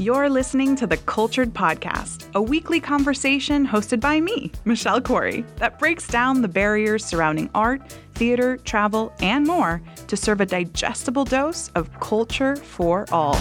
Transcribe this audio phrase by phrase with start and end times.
[0.00, 5.80] You're listening to the Cultured Podcast, a weekly conversation hosted by me, Michelle Corey, that
[5.80, 7.82] breaks down the barriers surrounding art,
[8.14, 13.34] theater, travel, and more to serve a digestible dose of culture for all.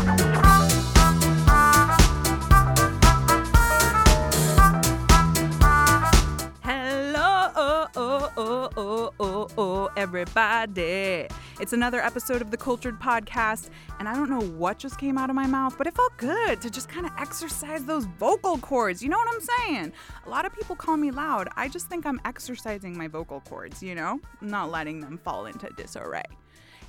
[10.18, 11.28] Everybody.
[11.60, 15.30] It's another episode of the Cultured Podcast, and I don't know what just came out
[15.30, 19.04] of my mouth, but it felt good to just kind of exercise those vocal cords.
[19.04, 19.94] You know what I'm saying?
[20.26, 21.50] A lot of people call me loud.
[21.56, 24.20] I just think I'm exercising my vocal cords, you know?
[24.42, 26.24] not letting them fall into disarray.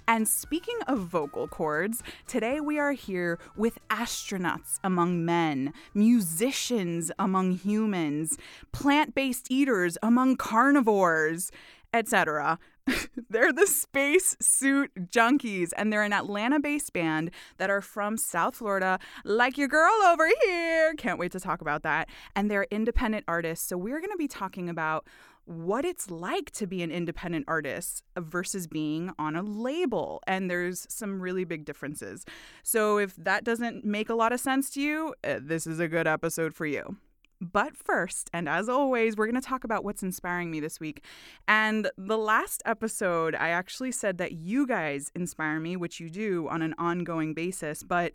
[0.08, 7.52] And speaking of vocal cords, today we are here with astronauts among men, musicians among
[7.52, 8.38] humans,
[8.72, 11.52] plant based eaters among carnivores,
[11.92, 12.58] etc.
[13.30, 18.56] they're the space suit junkies, and they're an Atlanta based band that are from South
[18.56, 20.94] Florida, like your girl over here.
[20.94, 22.08] Can't wait to talk about that.
[22.34, 23.66] And they're independent artists.
[23.68, 25.06] So we're going to be talking about
[25.44, 30.20] what it's like to be an independent artist versus being on a label.
[30.26, 32.26] And there's some really big differences.
[32.62, 35.88] So if that doesn't make a lot of sense to you, uh, this is a
[35.88, 36.98] good episode for you.
[37.40, 41.04] But first, and as always, we're going to talk about what's inspiring me this week.
[41.46, 46.48] And the last episode, I actually said that you guys inspire me, which you do
[46.48, 47.82] on an ongoing basis.
[47.82, 48.14] But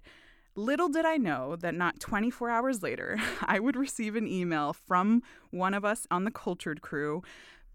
[0.56, 5.24] Little did I know that not 24 hours later, I would receive an email from
[5.50, 7.24] one of us on the Cultured crew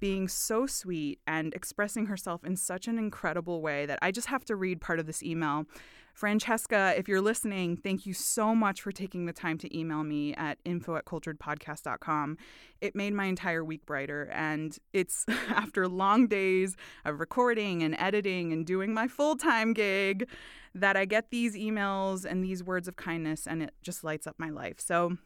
[0.00, 4.44] being so sweet and expressing herself in such an incredible way that I just have
[4.44, 5.66] to read part of this email.
[6.18, 10.34] Francesca, if you're listening, thank you so much for taking the time to email me
[10.34, 12.36] at info at culturedpodcast.com.
[12.80, 14.28] It made my entire week brighter.
[14.32, 16.74] And it's after long days
[17.04, 20.28] of recording and editing and doing my full time gig
[20.74, 24.34] that I get these emails and these words of kindness, and it just lights up
[24.38, 24.80] my life.
[24.80, 25.18] So,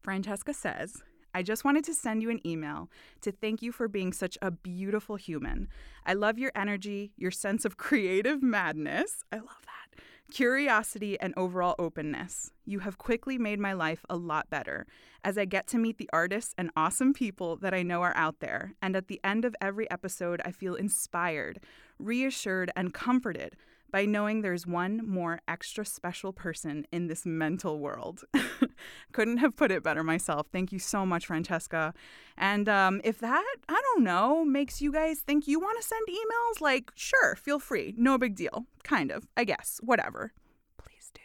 [0.00, 1.02] Francesca says,
[1.34, 2.88] I just wanted to send you an email
[3.22, 5.68] to thank you for being such a beautiful human.
[6.06, 9.24] I love your energy, your sense of creative madness.
[9.32, 10.00] I love that.
[10.30, 12.50] Curiosity and overall openness.
[12.64, 14.86] You have quickly made my life a lot better
[15.22, 18.40] as I get to meet the artists and awesome people that I know are out
[18.40, 18.74] there.
[18.80, 21.60] And at the end of every episode, I feel inspired,
[21.98, 23.56] reassured, and comforted
[23.94, 28.24] by knowing there's one more extra special person in this mental world.
[29.12, 30.48] Couldn't have put it better myself.
[30.50, 31.94] Thank you so much, Francesca.
[32.36, 36.08] And um, if that, I don't know, makes you guys think you want to send
[36.08, 37.94] emails, like, sure, feel free.
[37.96, 38.66] No big deal.
[38.82, 39.78] Kind of, I guess.
[39.80, 40.32] Whatever.
[40.76, 41.20] Please do.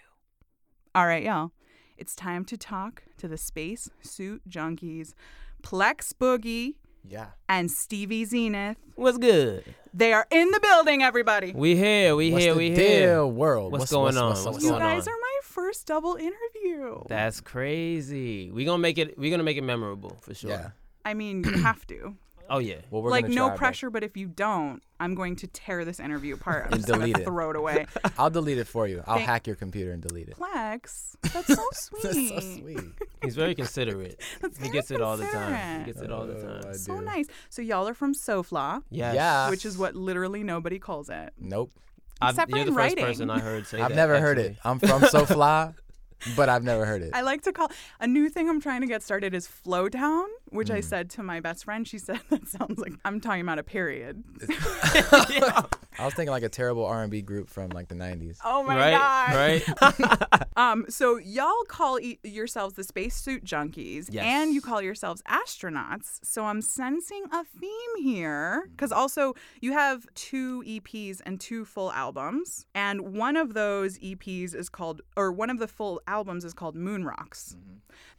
[0.93, 1.49] All right, y'all.
[1.97, 5.15] It's time to talk to the space suit junkies,
[5.63, 6.75] Plex Boogie
[7.07, 7.27] yeah.
[7.47, 8.77] and Stevie Zenith.
[8.95, 9.63] What's good?
[9.93, 11.51] They are in the building, everybody.
[11.53, 12.15] We here.
[12.15, 12.53] We What's here.
[12.53, 13.25] the we here.
[13.25, 13.71] world?
[13.71, 14.35] What's going on?
[14.35, 15.13] What's you going guys on?
[15.13, 17.01] are my first double interview.
[17.07, 18.51] That's crazy.
[18.51, 19.17] We gonna make it.
[19.17, 20.51] We gonna make it memorable for sure.
[20.51, 20.69] Yeah.
[21.05, 22.15] I mean, you have to.
[22.49, 22.75] Oh yeah.
[22.89, 25.85] Well, we're like gonna no try, pressure, but if you don't, I'm going to tear
[25.85, 26.65] this interview apart.
[26.67, 27.25] I'm And just gonna delete it.
[27.25, 27.85] throw it away.
[28.17, 29.03] I'll delete it for you.
[29.07, 30.35] I'll Thank- hack your computer and delete it.
[30.37, 32.03] Plex, that's so sweet.
[32.03, 32.79] That's so sweet.
[33.23, 34.19] He's very considerate.
[34.41, 35.79] That's He very gets it all the time.
[35.81, 36.69] He gets it all the Oh, time.
[36.71, 37.03] I So do.
[37.05, 37.25] nice.
[37.49, 39.13] So y'all are from SoFla, Yes.
[39.15, 39.49] Yeah.
[39.49, 41.33] which is what literally nobody calls it.
[41.37, 41.71] Nope.
[42.21, 43.05] I've, Except for you're the in first writing.
[43.05, 44.57] person I heard say I've that, never heard it.
[44.57, 44.71] actually.
[44.71, 45.73] I'm from SoFla,
[46.35, 47.11] but I've never heard it.
[47.13, 50.69] I like to call a new thing I'm trying to get started is Flowtown, which
[50.69, 50.75] Mm.
[50.75, 51.87] I said to my best friend.
[51.87, 54.23] She said that sounds like I'm talking about a period.
[55.99, 58.37] I was thinking like a terrible R&B group from like the 90s.
[58.45, 58.91] Oh my right.
[58.97, 59.35] god.
[59.35, 60.43] Right.
[60.59, 64.25] Um, so y'all call e- yourselves the spacesuit junkies, Yes.
[64.25, 66.19] and you call yourselves astronauts.
[66.21, 71.93] So I'm sensing a theme here, because also you have two EPs and two full
[71.93, 76.53] albums, and one of those EPs is called, or one of the full albums is
[76.53, 77.55] called Moon Rocks.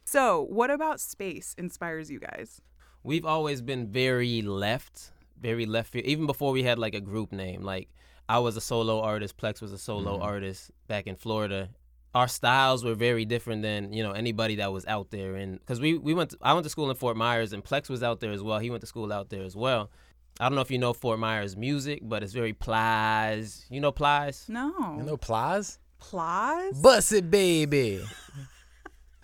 [0.05, 2.61] So what about space inspires you guys?
[3.03, 6.05] We've always been very left, very left field.
[6.05, 7.89] Even before we had like a group name, like
[8.29, 10.23] I was a solo artist, Plex was a solo Mhm.
[10.23, 11.69] artist back in Florida.
[12.13, 15.79] Our styles were very different than you know anybody that was out there, and because
[15.79, 18.19] we we went, to, I went to school in Fort Myers, and Plex was out
[18.19, 18.59] there as well.
[18.59, 19.89] He went to school out there as well.
[20.39, 23.65] I don't know if you know Fort Myers music, but it's very plies.
[23.69, 24.45] You know plies?
[24.49, 24.95] No.
[24.97, 25.79] You know Plies?
[25.99, 26.81] Plies?
[26.81, 28.01] Bust it, baby.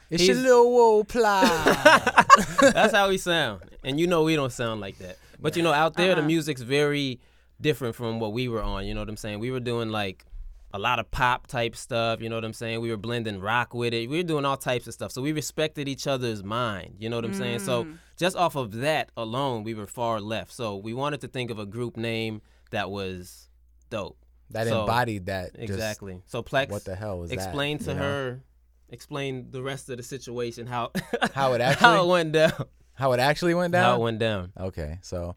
[0.09, 1.49] It's your little old Plies.
[2.61, 3.61] That's how we sound.
[3.83, 5.17] And you know we don't sound like that.
[5.39, 6.27] But you know, out there the Uh-huh.
[6.27, 7.19] music's very
[7.59, 9.39] different from what we were on, you know what I'm saying?
[9.39, 10.25] We were doing like
[10.73, 12.81] a lot of pop type stuff, you know what I'm saying?
[12.81, 14.09] We were blending rock with it.
[14.09, 15.11] We were doing all types of stuff.
[15.11, 17.59] So we respected each other's mind, you know what I'm saying?
[17.59, 17.97] So Mm.
[18.17, 20.51] just off of that alone, we were far left.
[20.53, 23.49] So we wanted to think of a group name that was
[23.89, 24.17] dope.
[24.51, 25.51] that So- embodied that.
[25.55, 26.21] just Exactly.
[26.25, 27.83] So Plex what the hell was explain that?
[27.85, 28.01] to you know?
[28.03, 28.41] her
[28.89, 30.91] explain the rest of the situation, how
[31.33, 33.83] How it actually how actually it went down, how it actually went down.
[33.83, 34.51] how it went down.
[34.59, 35.35] Okay, so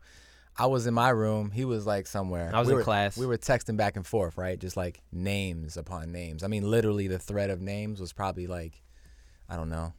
[0.57, 1.51] I was in my room.
[1.51, 2.51] He was like somewhere.
[2.55, 3.17] I was we in were, class.
[3.17, 4.59] We were texting back and forth, right?
[4.59, 6.43] Just like names upon names.
[6.43, 8.83] I mean, literally, the thread of names was probably like,
[9.49, 9.95] I don't know,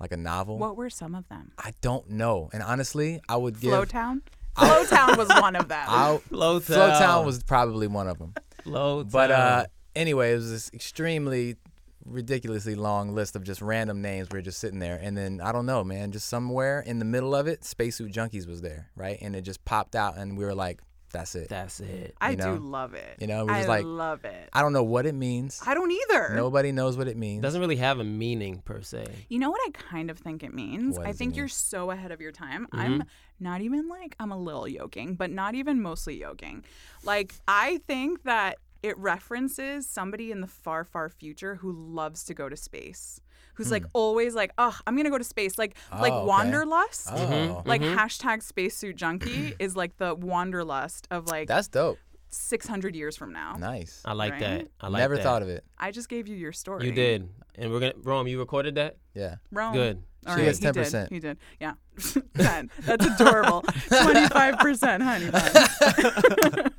[0.00, 0.58] like a novel.
[0.58, 1.52] What were some of them?
[1.58, 2.50] I don't know.
[2.52, 3.72] And honestly, I would give.
[3.72, 4.22] Flowtown?
[4.56, 5.84] Flowtown was one of them.
[5.88, 6.60] I, Flowtown.
[6.62, 8.34] Flowtown was probably one of them.
[8.64, 9.10] Flowtown.
[9.10, 11.56] But uh, anyway, it was this extremely
[12.04, 14.28] ridiculously long list of just random names.
[14.30, 17.04] We were just sitting there, and then I don't know, man, just somewhere in the
[17.04, 19.18] middle of it, Spacesuit Junkies was there, right?
[19.20, 20.80] And it just popped out, and we were like,
[21.12, 22.14] "That's it." that's it.
[22.20, 23.16] I know, do love it.
[23.20, 24.48] you know, we're I just like- love it.
[24.52, 25.60] I don't know what it means.
[25.66, 26.34] I don't either.
[26.34, 27.42] Nobody knows what it means.
[27.42, 29.06] Doesn't really have a meaning per se.
[29.28, 30.98] You know what I kind of think it means?
[30.98, 31.38] What I think mean?
[31.38, 32.66] you're so ahead of your time.
[32.66, 32.80] Mm-hmm.
[32.80, 33.04] I'm
[33.40, 36.64] not even like, I'm a little yoking, but not even mostly yoking.
[37.04, 42.34] Like, I think that it references somebody in the far, far future who loves to
[42.34, 43.20] go to space.
[43.54, 46.18] Who's like always like, oh, I'm gonna go to space, like like Hmm.
[46.18, 46.26] Oh, okay.
[46.28, 47.68] wanderlust, Oh, Mm-hmm.
[47.68, 51.98] like hashtag spacesuit junkie is like the wanderlust of like that's dope.
[52.32, 53.54] 600 years from now.
[53.58, 54.02] Nice.
[54.04, 54.68] I like that.
[54.80, 55.22] I like Never that.
[55.22, 55.64] thought of it.
[55.78, 56.86] I just gave you your story.
[56.86, 58.26] You did, and we're gonna Rome.
[58.26, 58.96] You recorded that.
[59.14, 59.36] Yeah.
[59.50, 59.72] Wrong.
[59.74, 60.02] Good.
[60.26, 60.76] All She right, gets he did.
[60.76, 61.08] 10%.
[61.10, 61.36] He did.
[61.60, 61.74] Yeah.
[62.36, 62.70] 10.
[62.82, 63.62] That's adorable.
[63.88, 66.70] 25%, honey bun.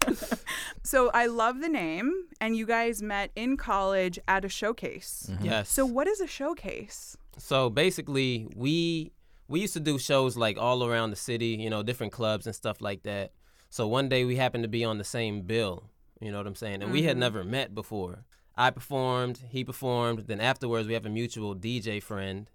[0.83, 5.27] so I love the name, and you guys met in college at a showcase.
[5.29, 5.45] Mm-hmm.
[5.45, 5.69] Yes.
[5.69, 7.17] So what is a showcase?
[7.37, 9.11] So basically, we
[9.49, 12.55] we used to do shows like all around the city, you know, different clubs and
[12.55, 13.31] stuff like that.
[13.73, 15.89] So one day we happened to be on the same bill,
[16.21, 16.83] you know what I'm saying?
[16.83, 18.23] And we had never met before.
[18.55, 20.27] I performed, he performed.
[20.27, 22.51] Then afterwards, we have a mutual DJ friend,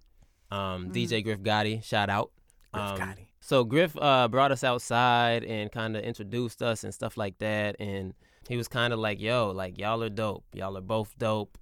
[0.52, 1.82] um, DJ Griff Gotti.
[1.82, 2.30] Shout out.
[2.72, 3.26] Griff Um, Gotti.
[3.40, 7.74] So Griff uh, brought us outside and kind of introduced us and stuff like that.
[7.80, 8.14] And
[8.48, 10.44] he was kind of like, "Yo, like y'all are dope.
[10.52, 11.58] Y'all are both dope.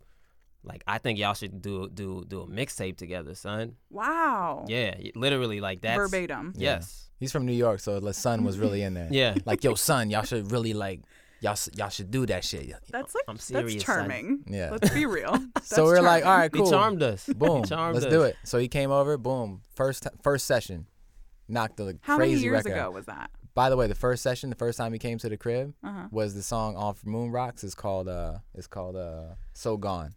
[0.65, 4.67] Like I think y'all should do do do a mixtape together, son." Wow.
[4.69, 5.97] Yeah, literally like that.
[5.97, 6.53] Verbatim.
[6.59, 7.06] Yes.
[7.19, 9.09] He's from New York, so the son was really in there.
[9.11, 9.37] Yeah.
[9.47, 11.01] Like, yo, son, y'all should really like,
[11.41, 12.73] y'all y'all should do that shit.
[12.91, 13.97] That's like I'm serious, that's son.
[14.09, 14.45] charming.
[14.47, 14.71] Yeah.
[14.73, 15.33] Let's be real.
[15.55, 16.67] That's so we're like, all right, cool.
[16.67, 17.27] He charmed us.
[17.27, 17.63] Boom.
[17.63, 18.13] He charmed Let's us.
[18.13, 18.37] do it.
[18.45, 19.17] So he came over.
[19.17, 19.63] Boom.
[19.75, 20.87] First t- first session,
[21.49, 22.73] knocked the How crazy many years record.
[22.79, 23.31] ago was that?
[23.55, 26.09] By the way, the first session, the first time he came to the crib, Uh-huh.
[26.11, 27.65] was the song off Moon Rocks.
[27.65, 30.13] It's called uh, it's called uh, So Gone.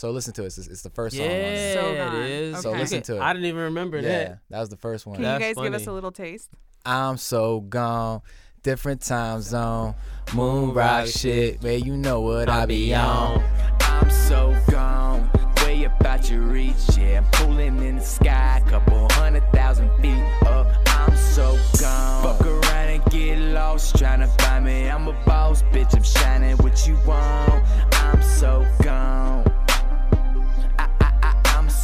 [0.00, 0.46] So listen to it.
[0.46, 1.34] It's, it's the first Yeah, song.
[1.34, 1.74] on it.
[1.74, 2.22] So it gone.
[2.22, 2.60] is.
[2.62, 3.20] So listen to it.
[3.20, 4.38] I didn't even remember Yeah, that.
[4.48, 5.16] that was the first one.
[5.16, 6.48] Can you That's guys give us a little taste?
[6.86, 8.22] I'm so gone.
[8.62, 9.94] Different time zone.
[10.34, 11.62] Moon rock shit.
[11.62, 13.44] Where you know what I be on.
[13.82, 15.28] I'm so gone,
[15.64, 16.96] way about your reach.
[16.96, 20.66] Yeah, I'm pulling in the sky, couple hundred thousand feet up.
[20.86, 22.38] I'm so gone.
[22.38, 24.88] Fuck around and get lost, trying to find me.
[24.88, 25.94] I'm a boss, bitch.
[25.94, 27.64] I'm shining what you want.
[27.96, 29.49] I'm so gone.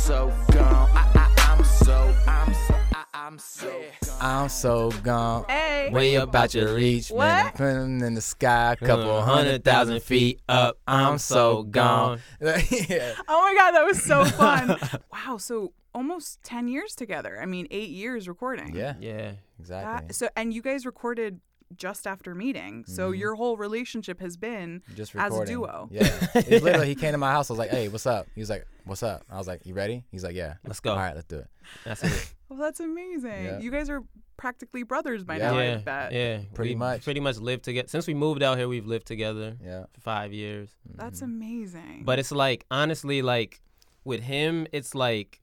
[0.06, 0.88] So gone.
[0.94, 4.18] I, I, I'm so, I'm so, I, I'm so gone.
[4.20, 5.44] I'm so gone.
[5.48, 5.90] Hey.
[5.92, 7.46] Way about your reach, man.
[7.46, 7.54] What?
[7.56, 10.78] Putting in the sky, couple hundred thousand feet up.
[10.86, 12.20] I'm so gone.
[12.40, 13.14] yeah.
[13.26, 14.76] Oh my god, that was so fun.
[15.12, 17.40] wow, so almost 10 years together.
[17.42, 18.76] I mean, 8 years recording.
[18.76, 18.94] Yeah.
[19.00, 19.32] Yeah.
[19.58, 20.06] Exactly.
[20.06, 21.40] That, so and you guys recorded
[21.74, 22.84] just after meeting.
[22.86, 23.20] So mm-hmm.
[23.20, 25.88] your whole relationship has been Just as a duo.
[25.90, 26.04] Yeah.
[26.34, 27.50] It's literally he came to my house.
[27.50, 29.74] I was like, "Hey, what's up?" He was like, "What's up?" I was like, "You
[29.74, 30.92] ready?" He's like, "Yeah." Let's go.
[30.92, 31.48] All right, let's do it.
[31.84, 32.32] That's it.
[32.48, 33.44] Well, that's amazing.
[33.44, 33.58] Yeah.
[33.58, 34.04] You guys are
[34.36, 35.50] practically brothers by Yeah.
[35.50, 35.76] now, I yeah.
[35.78, 36.12] bet.
[36.12, 36.38] Yeah.
[36.54, 37.02] Pretty we much.
[37.02, 37.88] Pretty much lived together.
[37.88, 39.86] Since we moved out here, we've lived together Yeah.
[39.92, 40.70] for five years.
[40.94, 41.42] That's mm-hmm.
[41.42, 42.02] amazing.
[42.04, 43.60] But it's like honestly, like
[44.04, 45.40] with him, it's like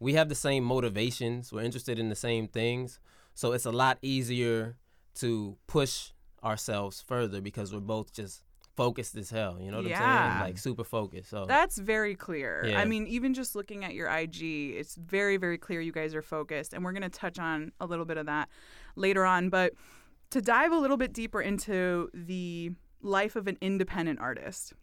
[0.00, 1.52] we have the same motivations.
[1.52, 2.98] We're interested in the same things,
[3.34, 4.76] so it's a lot easier
[5.20, 6.10] to push
[6.42, 8.42] ourselves further because we're both just
[8.76, 9.58] focused as hell.
[9.60, 10.40] You know what I'm saying?
[10.40, 11.30] Like super focused.
[11.30, 12.64] So That's very clear.
[12.64, 12.80] Yeah.
[12.80, 16.22] I mean, even just looking at your IG, it's very, very clear you guys are
[16.22, 16.72] focused.
[16.72, 18.48] And we're going to touch on a little bit of that
[18.94, 19.48] later on.
[19.48, 19.72] But
[20.30, 22.70] to dive a little bit deeper into the
[23.02, 24.74] life of an independent artist,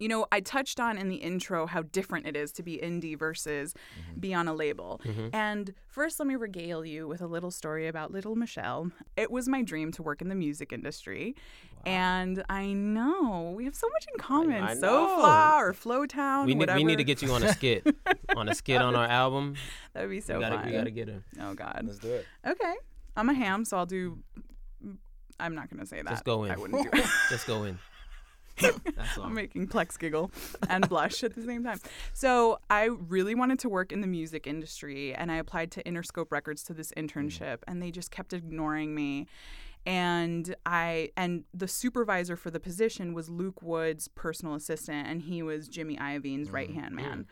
[0.00, 3.16] you know, I touched on in the intro how different it is to be indie
[3.16, 4.20] versus mm-hmm.
[4.20, 5.00] be on a label.
[5.04, 5.28] Mm-hmm.
[5.34, 8.90] And first, let me regale you with a little story about little Michelle.
[9.16, 11.36] It was my dream to work in the music industry.
[11.84, 14.62] And I know we have so much in common.
[14.62, 16.78] I SoFla or Flowtown, we need whatever.
[16.78, 17.86] we need to get you on a skit,
[18.36, 19.54] on a skit on our album.
[19.94, 20.66] That would be so we gotta, fun.
[20.66, 21.22] we gotta get her.
[21.40, 21.82] oh God.
[21.84, 22.26] Let's do it.
[22.46, 22.74] Okay,
[23.16, 24.18] I'm a ham, so I'll do.
[25.38, 26.10] I'm not gonna say that.
[26.10, 26.50] Just go in.
[26.50, 27.06] I wouldn't do it.
[27.30, 27.78] Just go in.
[28.60, 29.18] That's.
[29.18, 30.30] I'm making Plex giggle
[30.68, 31.80] and blush at the same time.
[32.12, 36.30] So I really wanted to work in the music industry, and I applied to Interscope
[36.30, 37.04] Records to this mm.
[37.04, 39.26] internship, and they just kept ignoring me.
[39.86, 45.42] and I and the supervisor for the position was Luke Wood's personal assistant, and he
[45.42, 46.54] was Jimmy Iovine's mm.
[46.54, 47.26] right hand man.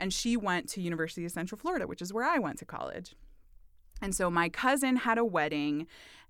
[0.00, 3.16] And she went to University of Central Florida, which is where I went to college.
[4.00, 5.88] And so my cousin had a wedding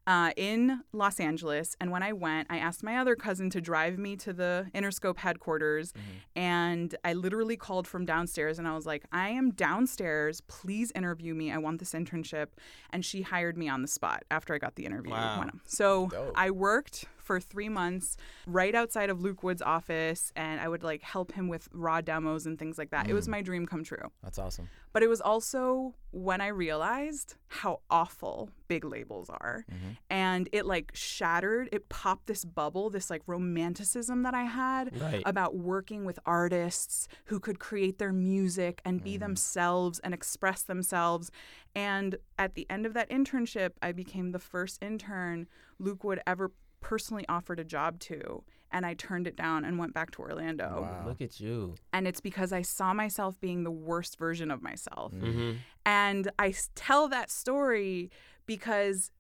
[0.09, 1.77] uh, in Los Angeles.
[1.83, 5.19] And when I went, I asked my other cousin to drive me to the Interscope
[5.19, 5.93] headquarters.
[6.35, 10.41] And I literally called from downstairs and I was like, I am downstairs.
[10.41, 11.53] Please interview me.
[11.53, 12.47] I want this internship.
[12.91, 15.13] And she hired me on the spot after I got the interview.
[15.13, 15.51] Wow.
[15.67, 16.33] So Dope.
[16.35, 18.17] I worked for three months
[18.47, 22.47] right outside of Luke Wood's office and I would like help him with raw demos
[22.47, 23.07] and things like that.
[23.07, 23.33] It was mm.
[23.33, 24.11] my dream come true.
[24.23, 24.71] That's awesome.
[24.95, 29.67] But it was also when I realized how awful big labels are.
[29.71, 29.91] Mm-hmm.
[30.09, 35.23] And it like shattered, it popped this bubble, this like romanticism that I had Right.
[35.27, 39.21] about working with artists who could create their music and be mm.
[39.21, 41.31] themselves and express themselves.
[41.75, 45.47] And at the end of that internship, I became the first intern
[45.79, 48.43] Luke Wood ever personally offered a job to.
[48.71, 50.83] And I turned it down and went back to Orlando.
[50.83, 51.05] Wow.
[51.07, 51.75] Look at you.
[51.93, 55.13] And it's because I saw myself being the worst version of myself.
[55.15, 55.53] hmm
[55.87, 58.11] And I tell that story
[58.45, 59.11] because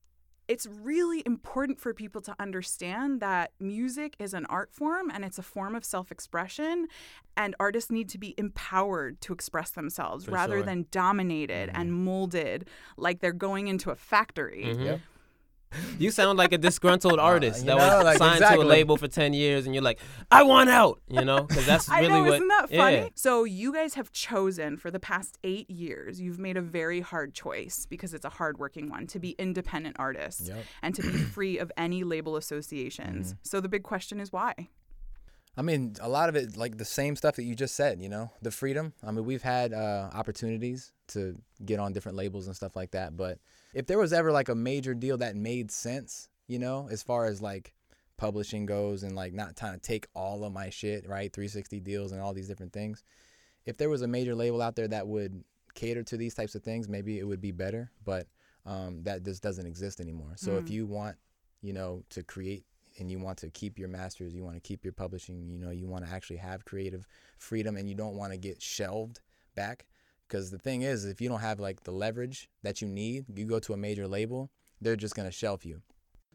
[0.48, 5.38] it's really important for people to understand that music is an art form and it's
[5.38, 6.86] a form of self expression.
[7.36, 10.62] And artists need to be empowered to express themselves For rather sure.
[10.64, 14.64] than dominated and molded like they're going into a factory.
[14.66, 14.84] Mhm.
[14.84, 15.00] Yep.
[15.98, 18.96] You sound like a disgruntled artist you that know, was like, signed to a label
[18.96, 19.98] for 10 years and you're like,
[20.30, 21.42] I want out, you know?
[21.42, 22.34] Because that's I really know, what.
[22.34, 22.96] isn't that funny?
[22.96, 23.08] Yeah.
[23.14, 27.34] So you guys have chosen for the past eight years, you've made a very hard
[27.34, 30.64] choice because it's a hardworking one to be independent artists Yep.
[30.82, 33.28] and to be free of any label associations.
[33.34, 33.38] Mm-hmm.
[33.42, 34.68] So the big question is why?
[35.58, 38.08] I mean, a lot of it, like the same stuff that you just said, you
[38.08, 38.92] know, the freedom.
[39.04, 43.16] I mean, we've had uh, opportunities to get on different labels and stuff like that.
[43.16, 43.40] But
[43.74, 47.26] if there was ever like a major deal that made sense, you know, as far
[47.26, 47.74] as like
[48.16, 51.32] publishing goes and like not trying to take all of my shit, right?
[51.32, 53.02] 360 deals and all these different things.
[53.66, 55.42] If there was a major label out there that would
[55.74, 57.90] cater to these types of things, maybe it would be better.
[58.04, 58.28] But
[58.64, 60.34] um, that just doesn't exist anymore.
[60.36, 61.16] So if you want,
[61.62, 62.64] you know, to create
[62.98, 65.70] and you want to keep your masters, you want to keep your publishing, you know,
[65.70, 67.06] you want to actually have creative
[67.38, 69.20] freedom and you don't want to get shelved
[69.54, 69.86] back.
[70.26, 73.46] Because the thing is, if you don't have like the leverage that you need, you
[73.46, 74.50] go to a major label,
[74.80, 75.80] they're just going to shelf you.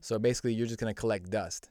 [0.01, 1.69] So basically, you're just going to collect dust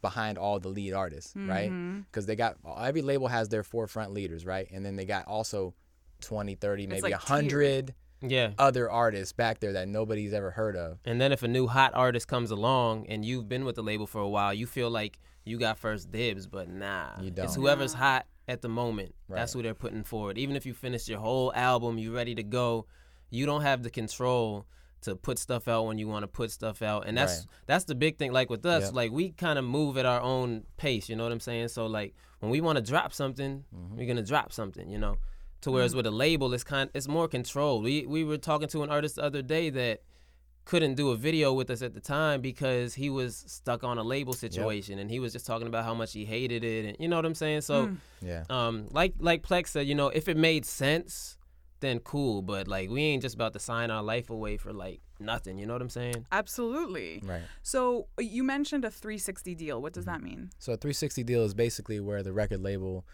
[0.00, 1.70] behind all the lead artists, right?
[1.70, 2.00] Mm-hmm.
[2.00, 4.70] Because they got every label has their forefront leaders, right?
[4.70, 5.74] And then they got also
[6.20, 7.94] 20, 30, maybe like a 100
[8.26, 8.52] Yeah.
[8.58, 10.98] other artists back there that nobody's ever heard of.
[11.04, 14.06] And then if a new hot artist comes along and you've been with the label
[14.06, 17.10] for a while, you feel like you got first dibs, but nah.
[17.20, 17.54] You It's don't.
[17.54, 19.14] whoever's hot at the moment.
[19.28, 19.38] Right.
[19.38, 20.38] That's who they're putting forward.
[20.38, 22.86] Even if you finish your whole album, you're ready to go,
[23.30, 24.66] you don't have the control
[25.02, 27.06] to put stuff out when you want to put stuff out.
[27.06, 27.46] And that's Right.
[27.66, 28.32] that's the big thing.
[28.32, 28.94] Like with us, Yep.
[28.94, 31.68] like we kind of move at our own pace, you know what I'm saying?
[31.68, 33.96] So like when we want to drop something, Mm-hmm.
[33.96, 35.16] we're gonna drop something, you know.
[35.64, 35.96] To whereas mm-hmm.
[35.96, 37.84] with a label, it's kind it's more controlled.
[37.84, 40.02] We we were talking to an artist the other day that
[40.66, 44.02] couldn't do a video with us at the time because he was stuck on a
[44.02, 47.08] label situation and he was just talking about how much he hated it and you
[47.08, 47.62] know what I'm saying?
[47.62, 47.96] So mm.
[48.20, 48.44] Yeah.
[48.50, 51.38] um like like Plex said, you know, if it made sense,
[51.80, 52.42] then cool.
[52.42, 55.64] But like we ain't just about to sign our life away for like nothing, you
[55.64, 56.26] know what I'm saying?
[56.30, 57.22] Absolutely.
[57.24, 57.42] Right.
[57.62, 59.80] So you mentioned a 360 deal.
[59.80, 60.12] What does mm-hmm.
[60.12, 60.50] that mean?
[60.58, 63.06] So a 360 deal is basically where the record label,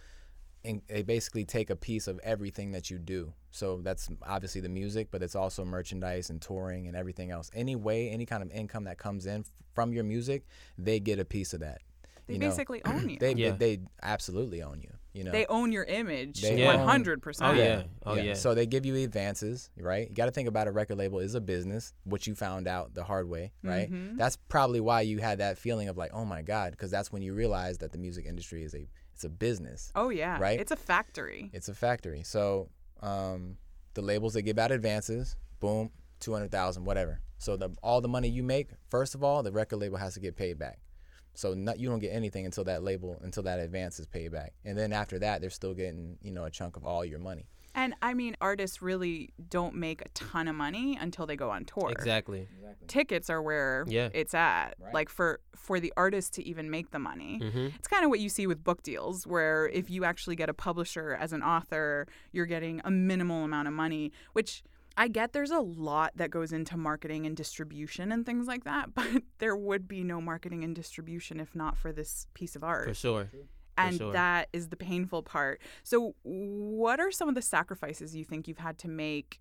[0.64, 3.32] and they basically take a piece of everything that you do.
[3.50, 7.50] So that's obviously the music, but it's also merchandise and touring and everything else.
[7.54, 10.44] Any way, any kind of income that comes in f- from your music,
[10.78, 11.80] they get a piece of that.
[12.26, 12.48] They you know?
[12.48, 13.18] basically own you.
[13.18, 13.52] They, Yeah.
[13.52, 14.90] they they absolutely own you.
[15.12, 15.32] You know.
[15.32, 16.76] They own your image Yeah.
[16.76, 17.38] 100%.
[17.40, 17.82] Oh, yeah.
[18.06, 18.34] Oh, yeah.
[18.34, 20.08] So they give you advances, right?
[20.08, 22.94] You got to think about a record label is a business, which you found out
[22.94, 23.90] the hard way, right?
[23.90, 24.16] Mm-hmm.
[24.18, 27.22] That's probably why you had that feeling of like, oh my god, because that's when
[27.22, 28.86] you realize that the music industry is a
[29.20, 29.92] it's a business.
[29.94, 30.38] Oh, yeah.
[30.40, 30.58] Right?
[30.58, 31.50] It's a factory.
[31.52, 32.22] It's a factory.
[32.22, 32.70] So
[33.02, 33.58] um,
[33.92, 37.20] the labels that give out advances, boom, two hundred thousand, whatever.
[37.36, 40.20] So the all the money you make, first of all, the record label has to
[40.20, 40.78] get paid back.
[41.34, 44.54] So not, you don't get anything until that label until that advance is paid back,
[44.64, 47.46] and then after that, they're still getting you know a chunk of all your money.
[47.74, 51.64] And I mean, artists really don't make a ton of money until they go on
[51.64, 51.90] tour.
[51.90, 52.48] Exactly.
[52.88, 54.08] Tickets are where Yeah.
[54.12, 54.74] it's at.
[54.92, 57.38] Like for for the artist to even make the money.
[57.38, 60.48] hmm It's kind of what you see with book deals, where if you actually get
[60.48, 64.62] a publisher as an author, you're getting a minimal amount of money, which
[64.96, 68.94] I get there's a lot that goes into marketing and distribution and things like that,
[68.94, 72.88] but there would be no marketing and distribution if not for this piece of art.
[72.88, 73.30] For sure.
[73.88, 74.12] And sure.
[74.12, 75.60] that is the painful part.
[75.82, 79.40] So, what are some of the sacrifices you think you've had to make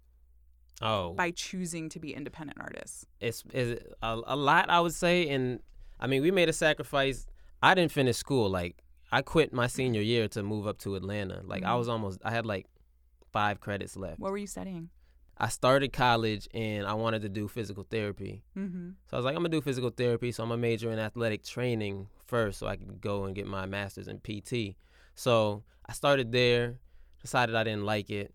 [0.82, 3.06] Oh, by choosing to be independent artists?
[3.20, 5.60] it's, it's a, a lot I would say and
[6.00, 7.26] I mean we made a sacrifice
[7.62, 8.78] I didn't finish school like
[9.12, 11.78] I quit my senior year to move up to Atlanta like I Mhm.
[11.80, 12.66] was almost I had like
[13.34, 14.90] five credits left What were you studying?
[15.40, 18.90] I started college and I wanted to do physical therapy Mm-hmm.
[19.08, 21.44] so I was like I'm gonna do physical therapy so I'm gonna major in athletic
[21.44, 24.76] training first so I could go and get my master's in PT
[25.16, 26.80] so I started there
[27.22, 28.34] decided I didn't like it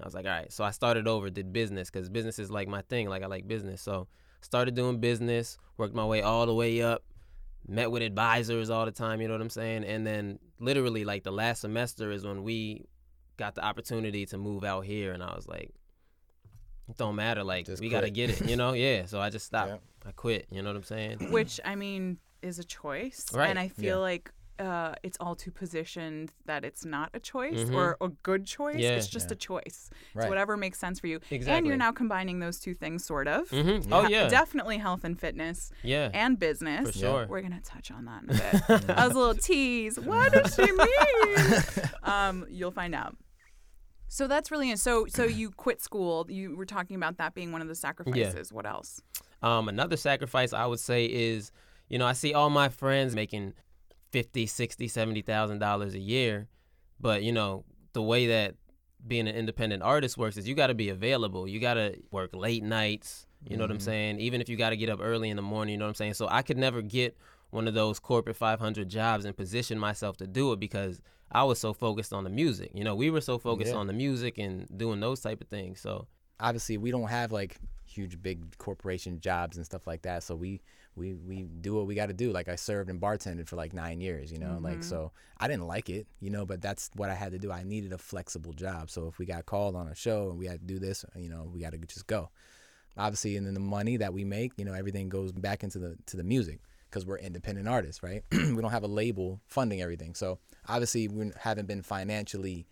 [0.00, 0.52] I was like, all right.
[0.52, 3.08] So I started over, did business because business is like my thing.
[3.08, 3.80] Like I like business.
[3.80, 4.06] So
[4.42, 7.02] started doing business, worked my way all the way up,
[7.66, 9.20] met with advisors all the time.
[9.20, 9.84] You know what I'm saying?
[9.84, 12.84] And then literally like the last semester is when we
[13.38, 15.72] got the opportunity to move out here, and I was like,
[16.88, 17.44] it don't matter.
[17.44, 18.48] Like Just we gotta get it.
[18.48, 18.72] You know?
[18.74, 19.06] Yeah.
[19.06, 19.70] So I just stopped.
[19.70, 19.80] Yep.
[20.06, 20.46] I quit.
[20.50, 21.18] You know what I'm saying?
[21.30, 24.02] Which I mean is a choice, Right, and I feel yeah.
[24.02, 24.30] like.
[24.60, 27.74] Uh, it's all too positioned that it's not a choice Mhm.
[27.76, 28.74] or a good choice.
[28.74, 28.96] Yeah.
[28.96, 29.34] it's just Yeah.
[29.34, 29.88] a choice.
[30.14, 30.24] Right.
[30.24, 31.20] It's whatever makes sense for you.
[31.30, 31.58] Exactly.
[31.58, 33.48] And you're now combining those two things, sort of.
[33.50, 33.92] Mm-hmm.
[33.92, 34.26] Oh yeah.
[34.28, 36.10] Definitely health and fitness yeah.
[36.12, 36.90] and business.
[36.90, 37.26] For sure.
[37.28, 38.32] We're gonna touch on that in a
[38.80, 38.86] bit.
[38.88, 39.96] that was a little tease.
[40.00, 41.90] What does she mean?
[42.02, 43.16] um, you'll find out.
[44.08, 45.06] So that's really so.
[45.06, 46.26] So you quit school.
[46.28, 48.52] You were talking about that being one of the sacrifices.
[48.52, 49.00] What else?
[49.42, 51.52] Um, another sacrifice I would say is,
[51.88, 53.54] you know, I see all my friends making
[54.10, 56.48] fifty, sixty, seventy thousand dollars a year,
[56.98, 58.54] but you know, the way that
[59.06, 61.46] being an independent artist works is you got to be available.
[61.46, 63.26] You got to work late nights.
[63.48, 64.18] You know what I'm saying?
[64.18, 65.94] Even if you got to get up early in the morning, you know what I'm
[65.94, 66.14] saying?
[66.14, 67.16] So I could never get
[67.50, 71.00] one of those corporate 500 jobs and position myself to do it because
[71.30, 72.70] I was so focused on the music.
[72.74, 73.78] You know, we were so focused Yeah.
[73.78, 75.80] on the music and doing those type of things.
[75.80, 76.06] So
[76.40, 80.60] obviously we don't have like huge big corporation jobs and stuff like that so we
[80.94, 83.72] we we do what we got to do like i served and bartended for like
[83.72, 84.82] nine years you know like mm-hmm.
[84.82, 87.62] so i didn't like it you know but that's what i had to do i
[87.62, 90.60] needed a flexible job so if we got called on a show and we had
[90.60, 92.28] to do this you know we got to just go
[92.96, 95.96] obviously and then the money that we make you know everything goes back into the
[96.06, 100.14] to the music because we're independent artists right we don't have a label funding everything
[100.14, 102.66] so obviously we haven't been financially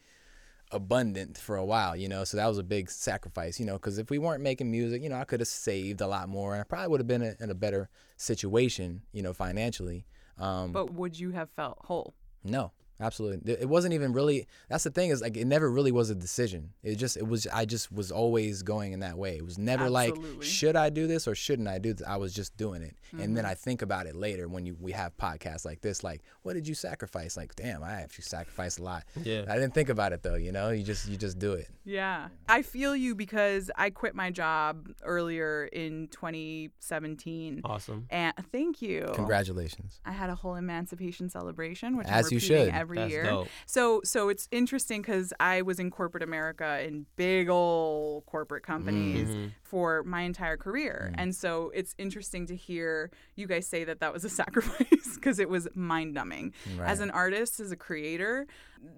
[0.73, 2.25] abundant for a while, you know.
[2.25, 5.09] So that was a big sacrifice, you know, because if we weren't making music, you
[5.09, 7.51] know, I could have saved a lot more, and I probably would have been in
[7.51, 10.07] a better situation, you know, financially.
[10.39, 12.15] Um, But would you have felt whole?
[12.45, 14.47] no, absolutely, It- it wasn't even really.
[14.69, 16.71] That's the thing is like it never really was a decision.
[16.83, 17.47] It just it was.
[17.53, 19.37] I just was always going in that way.
[19.37, 22.07] It was never like should I do this or shouldn't I do this.
[22.07, 23.35] I was just doing it, and Mm-hmm.
[23.35, 26.03] then I think about it later when you we have podcasts like this.
[26.05, 27.37] Like, what did you sacrifice?
[27.37, 29.05] Like, damn, I actually sacrificed a lot.
[29.23, 29.45] Yeah.
[29.49, 30.35] I didn't think about it though.
[30.37, 31.69] You know, you just you just do it.
[31.85, 32.29] Yeah.
[32.49, 37.61] I feel you because I quit my job earlier in 2017.
[37.65, 38.07] awesome.
[38.11, 39.11] And thank you.
[39.15, 40.01] Congratulations.
[40.05, 42.75] I had a whole emancipation celebration, which As I'm you repeating should.
[42.87, 43.25] Every That's year.
[43.25, 43.49] dope.
[43.67, 49.29] So, so it's interesting because I was in corporate America in big old corporate companies
[49.29, 49.47] Mm-hmm.
[49.63, 51.21] for my entire career, Mm.
[51.23, 55.39] and so it's interesting to hear you guys say that that was a sacrifice because
[55.39, 56.53] it was mind numbing.
[56.81, 58.47] As an artist, as a creator,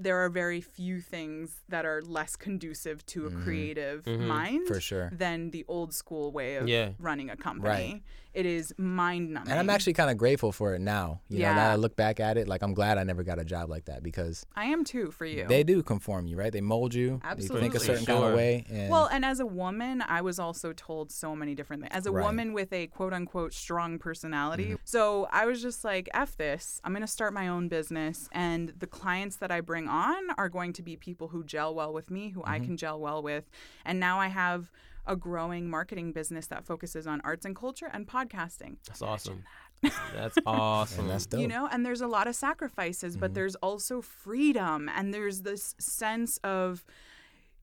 [0.07, 4.75] there are very few things that are less conducive to a creative mind Mm-hmm.
[4.75, 5.11] For sure.
[5.13, 6.91] than the old school way of Yeah.
[6.99, 8.03] running a company.
[8.35, 9.51] It is mind numbing.
[9.51, 11.21] And I'm actually kind of grateful for it now.
[11.29, 11.73] You know, now Yeah.
[11.73, 14.03] I look back at it, like I'm glad I never got a job like that
[14.03, 15.47] because I am too for you.
[15.47, 16.53] they do conform you, right?
[16.53, 17.21] They mold you.
[17.25, 17.57] Absolutely.
[17.57, 18.31] You think a certain kind Sure.
[18.31, 18.65] of way.
[18.71, 21.95] And Well, and as a woman, I was also told so many different things.
[21.95, 22.25] As a Right.
[22.25, 24.65] woman with a quote unquote strong personality.
[24.67, 24.83] Mm-hmm.
[24.85, 26.81] So I was just like, F this.
[26.85, 28.29] I'm going to start my own business.
[28.33, 31.93] And the clients that I bring on are going to be people who gel well
[31.93, 32.51] with me, who Mm-hmm.
[32.51, 33.49] I can gel well with.
[33.85, 34.71] And now I have
[35.07, 38.77] a growing marketing business that focuses on arts and culture and podcasting.
[38.87, 39.43] That's awesome.
[40.15, 41.03] That's awesome.
[41.03, 41.41] and that's dope.
[41.41, 43.35] You know, and there's a lot of sacrifices, but mm-hmm.
[43.35, 46.85] there's also freedom and there's this sense of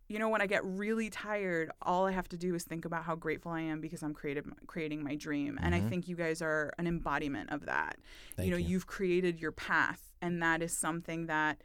[0.08, 3.04] you know when I get really tired, all I have to do is think about
[3.04, 5.60] how grateful I am because I'm creative, creating my dream.
[5.62, 5.89] And I mm-hmm.
[5.89, 7.97] think you guys are an embodiment of that.
[8.38, 8.67] Thank you know, you.
[8.67, 11.62] you've created your path and that is something that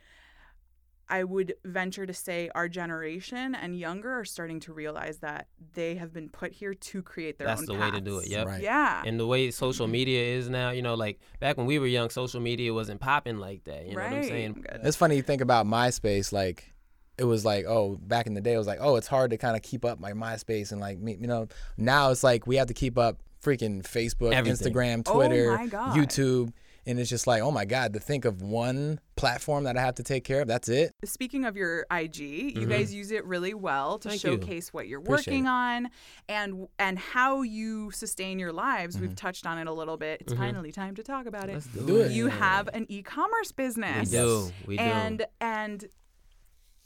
[1.10, 5.96] I would venture to say our generation and younger are starting to realize that they
[5.96, 8.22] have been put here to create their That's own the way to do it.
[8.22, 8.30] paths.
[8.30, 8.46] Yep.
[8.46, 8.62] Right.
[8.62, 9.02] Yeah.
[9.04, 9.92] And the way social mm-hmm.
[9.92, 13.38] media is now, you know, like back when we were young, social media wasn't popping
[13.38, 13.86] like that.
[13.86, 14.10] You know right.
[14.12, 14.52] what I'm saying?
[14.52, 14.80] Good.
[14.84, 16.72] It's funny you think about MySpace, like
[17.18, 19.36] it was like, oh, back in the day, it was like, oh, it's hard to
[19.36, 21.48] kind of keep up my MySpace and like me, you know.
[21.76, 24.72] Now it's like we have to keep up freaking Facebook, Everything.
[24.72, 25.96] Instagram, Oh Twitter, my God.
[25.96, 26.52] YouTube,
[26.86, 29.96] and it's just like, oh my god, to think of one platform that I have
[29.96, 30.48] to take care of.
[30.48, 30.92] That's it.
[31.04, 32.18] Speaking of your IG,
[32.56, 34.10] you guys use it really well to Mm-hmm.
[34.10, 34.30] Thank you.
[34.40, 35.48] showcase what you're Appreciate working it.
[35.48, 35.90] on
[36.28, 38.96] and and how you sustain your lives.
[38.96, 39.06] Mm-hmm.
[39.06, 40.22] We've touched on it a little bit.
[40.22, 41.54] It's finally time to talk about it.
[41.54, 42.12] Let's do, Do it.
[42.12, 44.10] You have an e-commerce business.
[44.10, 44.50] We do.
[44.66, 44.82] We do.
[44.82, 45.84] and and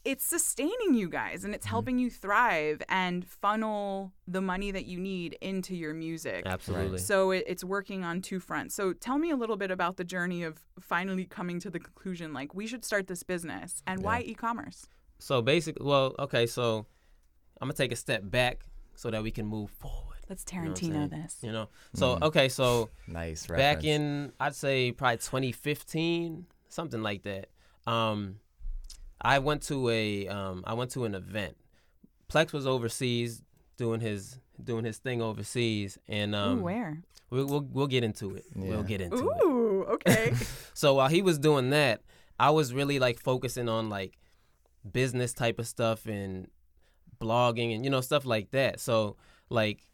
[0.04, 4.98] it's sustaining you guys and it's helping you thrive and funnel the money that you
[5.00, 6.42] need into your music.
[6.44, 6.98] Absolutely.
[6.98, 8.74] So it, it's working on two fronts.
[8.74, 12.32] So tell me a little bit about the journey of finally coming to the conclusion
[12.32, 14.86] like we should start this business and why e-commerce.
[15.18, 16.86] So basically, well, okay, so
[17.60, 20.18] I'm gonna take a step back so that we can move forward.
[20.28, 21.38] Let's You know Tarantino this.
[21.42, 21.68] You know.
[21.94, 23.84] So okay, so Nice back reference.
[23.84, 27.48] in I'd say probably 2015, something like that.
[27.86, 28.36] Um,
[29.24, 31.56] I went to a um, I went to an event.
[32.30, 33.42] Plex was overseas
[33.76, 37.02] doing his doing his thing overseas, and um, Ooh, where?
[37.30, 38.44] we'll, we'll we'll get into it.
[38.54, 38.68] Yeah.
[38.68, 39.42] We'll get into it.
[39.42, 40.34] Ooh, okay.
[40.74, 42.02] So while he was doing that,
[42.38, 44.18] I was really like focusing on like
[44.90, 46.48] business type of stuff and
[47.20, 48.80] blogging and you know stuff like that.
[48.80, 49.16] So
[49.48, 49.86] like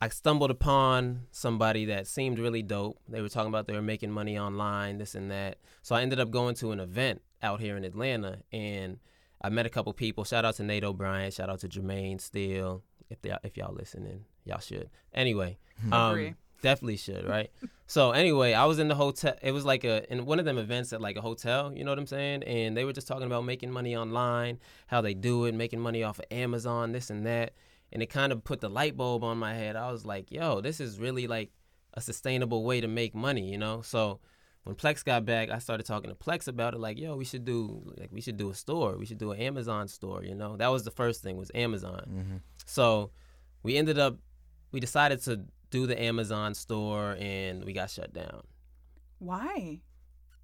[0.00, 2.98] I stumbled upon somebody that seemed really dope.
[3.08, 5.58] They were talking about they were making money online, this and that.
[5.82, 8.98] So I ended up going to an event out here in Atlanta and
[9.42, 10.24] I met a couple people.
[10.24, 11.30] Shout out to Nate O'Brien.
[11.30, 12.82] Shout out to Jermaine Steele.
[13.10, 14.88] If they if y'all listening, y'all should.
[15.12, 15.58] Anyway,
[15.90, 17.50] um, definitely should, right?
[17.86, 19.34] so anyway, I was in the hotel.
[19.42, 21.72] It was like a in one of them events at like a hotel.
[21.74, 22.44] You know what I'm saying?
[22.44, 26.02] And they were just talking about making money online, how they do it, making money
[26.04, 27.52] off of Amazon, this and that.
[27.92, 29.76] And it kind of put the light bulb on my head.
[29.76, 31.50] I was like, yo, this is really like
[31.92, 33.82] a sustainable way to make money, you know?
[33.82, 34.20] So
[34.64, 36.78] when Plex got back, I started talking to Plex about it.
[36.80, 38.96] Like, yo, we should do like we should do a store.
[38.96, 40.22] We should do an Amazon store.
[40.24, 42.04] You know, that was the first thing was Amazon.
[42.08, 42.36] Mm-hmm.
[42.66, 43.10] So
[43.62, 44.16] we ended up
[44.70, 48.42] we decided to do the Amazon store, and we got shut down.
[49.18, 49.80] Why?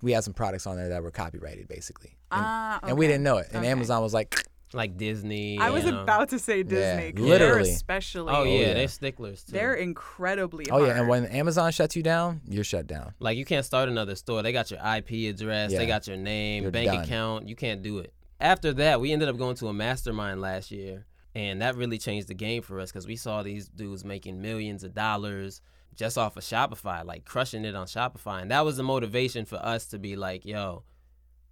[0.01, 3.25] we had some products on there that were copyrighted, basically, and, Ah, and we didn't
[3.25, 3.49] know it.
[3.49, 3.69] And Okay.
[3.69, 5.59] Amazon was like, Like Disney.
[5.59, 6.03] I was you know.
[6.03, 7.07] about to say Disney.
[7.07, 7.63] Yeah, 'cause literally.
[7.65, 8.33] They're especially.
[8.35, 8.75] Oh yeah, yeah.
[8.75, 9.53] they're sticklers too.
[9.53, 10.67] They're incredibly.
[10.71, 13.15] "Oh yeah," and when Amazon shuts you down, you're shut down.
[13.19, 14.43] like you can't start another store.
[14.43, 15.73] They got your IP address.
[15.73, 15.79] Yeah.
[15.79, 17.05] They got your name, You're bank done.
[17.05, 17.49] account.
[17.49, 18.13] You can't do it.
[18.41, 22.29] After that, we ended up going to a mastermind last year, and that really changed
[22.29, 25.61] the game for us because we saw these dudes making millions of dollars
[25.97, 29.57] just off of Shopify, like crushing it on Shopify, and that was the motivation for
[29.57, 30.85] us to be like, yo.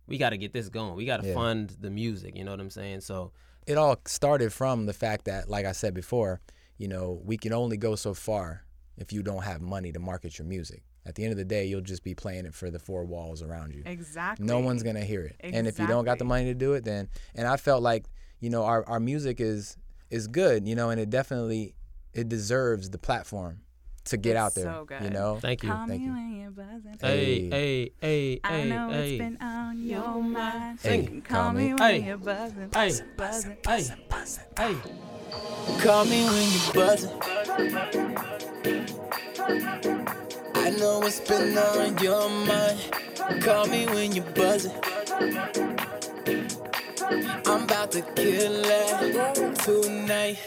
[0.06, 0.94] We got to get this going.
[0.94, 1.34] We got to Yeah.
[1.34, 2.36] fund the music.
[2.36, 3.00] You know what I'm saying?
[3.00, 3.32] So
[3.66, 6.40] It all started from the fact that, like I said before,
[6.78, 8.64] you know, we can only go so far
[8.96, 10.82] if you don't have money to market your music.
[11.04, 13.42] At the end of the day, you'll just be playing it for the four walls
[13.42, 13.82] around you.
[13.86, 14.46] exactly.
[14.46, 15.36] No one's gonna hear it.
[15.40, 15.58] Exactly.
[15.58, 18.06] And if you don't got the money to do it, then and I felt like
[18.40, 19.76] you know our, our music is
[20.10, 21.74] is good, you know, and it definitely
[22.12, 23.60] it deserves the platform
[24.06, 24.64] to get It's out there.
[24.64, 25.68] so You know, thank you.
[25.68, 26.12] Call Thank me you.
[26.12, 26.96] when you're buzzing.
[27.00, 29.10] Hey, hey, hey, I hey, know hey.
[29.10, 30.78] it's been on your mind.
[30.82, 32.04] Hey, You can call me when Hey.
[32.06, 32.70] you're buzzing.
[32.72, 32.92] Hey.
[33.16, 33.56] buzzing.
[33.66, 33.82] Hey,
[34.58, 34.76] hey.
[35.80, 37.10] Call me when you're buzzing.
[40.54, 42.78] I know what's been on your mind.
[43.42, 44.72] Call me when you're buzzing.
[47.46, 50.38] I'm about to kill it tonight.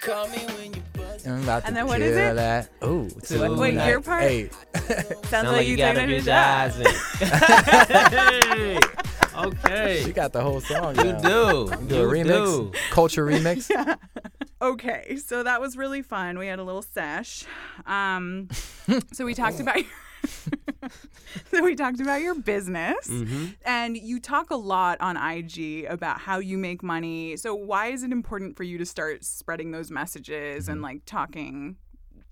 [0.00, 0.83] Call me when you're buzzing.
[1.26, 2.34] I'm about to And then what kill is it?
[2.36, 2.70] that.
[2.84, 3.58] Ooh, Tonight.
[3.58, 4.22] Wait, your part?
[4.22, 6.72] Hey, Sounds, Sound like, you got taking a a good shot.
[6.76, 8.80] eyes.
[9.66, 10.12] Hey, you okay.
[10.12, 10.94] got the whole song.
[10.96, 11.22] You down.
[11.22, 11.70] do.
[11.88, 12.72] Do a You remix, do.
[12.90, 13.70] culture remix.
[14.62, 16.38] Okay, so that was really fun.
[16.38, 17.44] We had a little sesh.
[17.84, 18.48] Um,
[19.12, 19.84] so we talked about your
[21.50, 23.46] so we talked about your business, Mm-hmm.
[23.64, 27.36] and you talk a lot on IG about how you make money.
[27.36, 31.76] So why is it important for you to start spreading those messages and like talking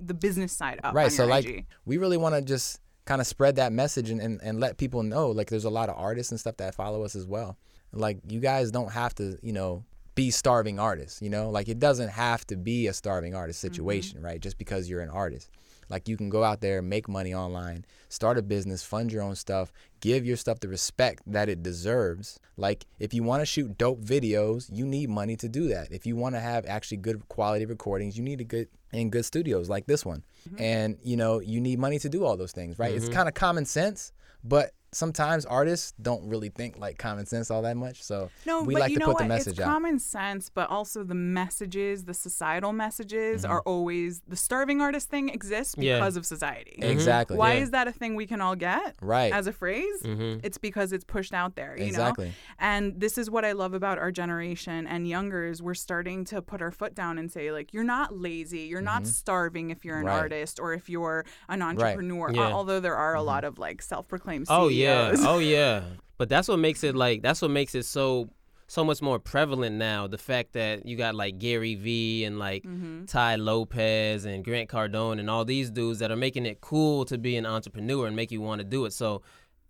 [0.00, 0.90] the business side up?
[0.90, 0.96] Mm-hmm.
[0.96, 4.20] right so your like we really want to just kind of spread that message and,
[4.20, 7.02] and, and let people know like there's a lot of artists and stuff that follow
[7.05, 7.57] us as well
[7.92, 11.78] like you guys don't have to you know be starving artists you know like it
[11.78, 15.50] doesn't have to be a starving artist situation right just because you're an artist
[15.88, 19.35] like you can go out there make money online start a business fund your own
[19.35, 22.38] stuff give your stuff the respect that it deserves.
[22.59, 25.90] Like if you want to shoot dope videos you need money to do that.
[25.90, 29.25] If you want to have actually good quality recordings you need a good in good
[29.25, 30.23] studios like this one.
[30.49, 30.62] Mm-hmm.
[30.62, 32.92] And you know you need money to do all those things right?
[32.92, 33.14] It's mm-hmm.
[33.14, 34.12] kind of common sense
[34.45, 38.74] but sometimes artists don't really think like common sense all that much so No, we
[38.76, 39.22] like you to know put what?
[39.22, 43.50] the message it's out common sense, but also the messages, the societal messages, Mm-hmm.
[43.52, 45.98] are always the starving artist thing exists Yeah.
[45.98, 46.76] because of society.
[46.78, 47.62] exactly Why Yeah.
[47.62, 48.96] is that a thing we can all get?
[49.00, 49.33] Right.
[49.33, 50.02] As a phrase?
[50.05, 50.40] Mhm.
[50.44, 52.26] It's because it's pushed out there, you Exactly.
[52.26, 52.33] know?
[52.59, 55.62] And this is what I love about our generation and youngers.
[55.62, 58.61] We're starting to put our foot down and say, like, you're not lazy.
[58.61, 60.09] You're not starving if you're an Mm-hmm.
[60.09, 60.18] Right.
[60.22, 62.31] artist or if you're an entrepreneur.
[62.33, 62.42] Yeah.
[62.48, 63.00] Al- Although there Mm-hmm.
[63.00, 64.82] are a lot of like self proclaimed Oh CEOs.
[64.83, 65.14] Yeah.
[65.18, 65.83] Oh yeah.
[66.18, 68.29] But that's what makes it like that's what makes it so
[68.68, 70.07] so much more prevalent now.
[70.07, 73.05] The fact that you got like Gary Vee and like Mm-hmm.
[73.07, 77.18] Tai Lopez and Grant Cardone and all these dudes that are making it cool to
[77.18, 78.92] be an entrepreneur and make you want to do it.
[78.92, 79.23] So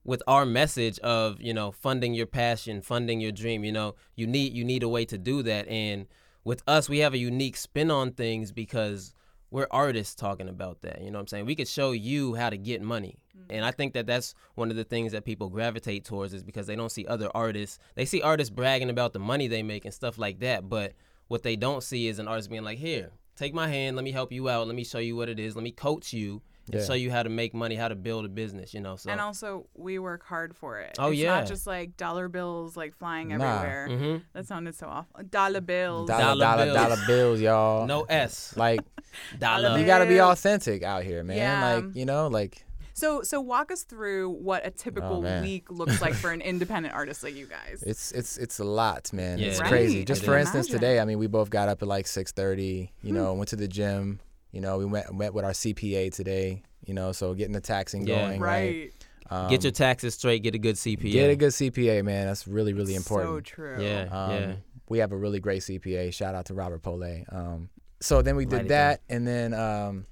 [0.04, 3.64] with our message of you know funding your passion, funding your dream.
[3.64, 6.06] You know, you need you need a way to do that, and
[6.44, 9.14] with us, we have a unique spin on things because
[9.50, 11.02] we're artists talking about that.
[11.02, 11.46] You know what I'm saying?
[11.46, 13.18] We could show you how to get money.
[13.50, 16.66] And I think that that's one of the things that people gravitate towards is because
[16.66, 17.78] they don't see other artists.
[17.94, 20.92] They see artists bragging about the money they make and stuff like that, but
[21.28, 24.12] what they don't see is an artist being like, "Here, take my hand, let me
[24.12, 26.80] help you out, let me show you what it is, let me coach you." And
[26.80, 26.86] Yeah.
[26.86, 28.94] show you how to make money, how to build a business, you know.
[28.94, 30.94] So And also, we work hard for it.
[30.96, 31.40] Oh, it's yeah.
[31.40, 33.34] not just like dollar bills like flying Nah.
[33.34, 33.88] everywhere.
[33.90, 34.22] Mhm.
[34.32, 35.24] That sounded so awful.
[35.28, 36.06] Dollar bills.
[36.06, 36.76] Dollar, Dollar dollar, bills.
[36.76, 37.86] dollar bills, y'all.
[37.88, 38.56] no S.
[38.56, 38.80] Like
[39.40, 39.76] Dollar.
[39.76, 41.36] you got to be authentic out here, man.
[41.36, 41.74] Yeah.
[41.74, 46.00] Like you know, like So, so walk us through what a typical Oh, week looks
[46.00, 47.82] like for an independent artist like you guys.
[47.86, 49.38] it's it's it's a lot, man.
[49.38, 50.04] Yeah, it's it crazy.
[50.04, 50.80] Just It for instance, Imagine.
[50.80, 52.92] today, I mean, we both got up at like six thirty.
[53.02, 54.20] You know, went to the gym.
[54.52, 56.62] You know, we went went with our CPA today.
[56.86, 58.22] You know, so getting the taxing Yeah.
[58.28, 58.66] going, right?
[58.66, 58.92] right.
[59.30, 60.42] Um, get your taxes straight.
[60.42, 61.10] Get a good CPA.
[61.12, 62.26] get a good CPA, man.
[62.26, 63.30] That's really really important.
[63.30, 63.82] So true.
[63.82, 64.54] Yeah, Um, yeah.
[64.88, 66.12] We have a really great CPA.
[66.12, 67.24] Shout out to Robert Pole.
[67.30, 70.06] Um, so then we did it that, and then um,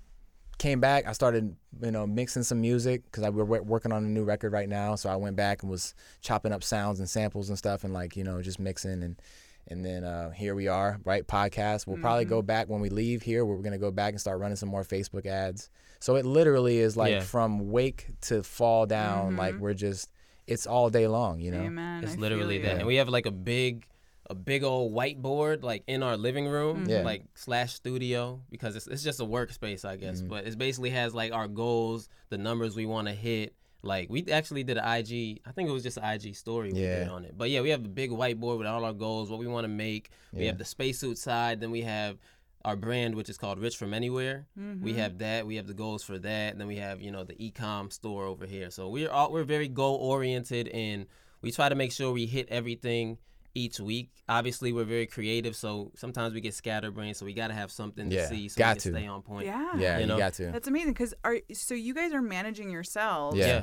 [0.60, 1.08] came back.
[1.08, 4.52] I started, you know, mixing some music because I we're working on a new record
[4.52, 4.94] right now.
[4.94, 8.16] So I went back and was chopping up sounds and samples and stuff, and like
[8.16, 9.20] you know, just mixing and.
[9.68, 11.24] And then uh, here we are, right?
[11.24, 11.86] Podcast.
[11.86, 12.30] We'll probably Mm-hmm.
[12.30, 13.44] go back when we leave here.
[13.44, 15.70] We're gonna go back and start running some more Facebook ads.
[16.00, 17.20] So it literally is like Yeah.
[17.20, 19.36] from wake to fall down.
[19.36, 20.10] Like we're just,
[20.48, 21.60] it's all day long, you know.
[21.60, 22.02] Amen.
[22.02, 22.72] It's I literally that.
[22.72, 22.78] you.
[22.78, 23.86] And we have like a big
[24.30, 27.02] a big old whiteboard like in our living room, Yeah.
[27.02, 30.00] like slash studio, because it's it's just a workspace, I Mm-hmm.
[30.00, 30.22] guess.
[30.22, 33.54] But it basically has like our goals, the numbers we want to hit.
[33.82, 36.80] Like we actually did an IG, I think it was just an IG story we
[36.80, 37.36] did on it.
[37.36, 39.68] But yeah, we have a big whiteboard with all our goals, what we want to
[39.68, 40.10] make.
[40.32, 42.18] We have the spacesuit side, then we have
[42.62, 44.46] our brand, which is called Rich from Anywhere.
[44.58, 44.84] Mm-hmm.
[44.84, 45.46] We have that.
[45.46, 46.52] We have the goals for that.
[46.52, 48.70] And then we have, you know, the e-com store over here.
[48.70, 51.06] So we're all we're very goal oriented and
[51.40, 53.16] we try to make sure we hit everything
[53.54, 54.10] each week.
[54.28, 57.16] Obviously, we're very creative, so sometimes we get scatterbrained.
[57.16, 58.98] So we got to have something Yeah, to see so got we can to.
[58.98, 59.46] stay on point.
[59.46, 59.70] Yeah.
[59.76, 60.18] Yeah, You you, know?
[60.18, 60.46] got to.
[60.52, 63.36] That's amazing because are so you guys are managing yourselves.
[63.36, 63.46] Yeah.
[63.46, 63.62] Yeah.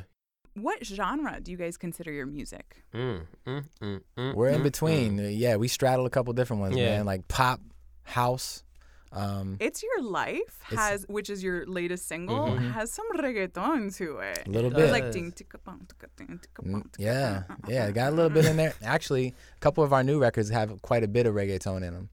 [0.56, 2.84] What genre do you guys consider your music?
[2.94, 5.20] Mm, mm, mm, mm, We're in mm, between.
[5.20, 6.98] Uh, Yeah, we straddle a couple different ones, Yeah.
[6.98, 7.06] man.
[7.06, 7.62] Like pop,
[8.04, 8.64] house.
[9.12, 12.72] Um, It's Your Life It's- has, which is your latest single, Mhm.
[12.74, 14.44] has some reggaeton to it.
[14.48, 14.80] a little bit.
[14.80, 15.16] It's like does.
[15.16, 18.06] ding ticka bum ticka ding ticka Mm, bum ticka yeah, bum, uh, yeah, uh, got
[18.06, 18.74] a uh, little bit in there.
[18.84, 22.10] Actually, a couple of our new records have quite a bit of reggaeton in them.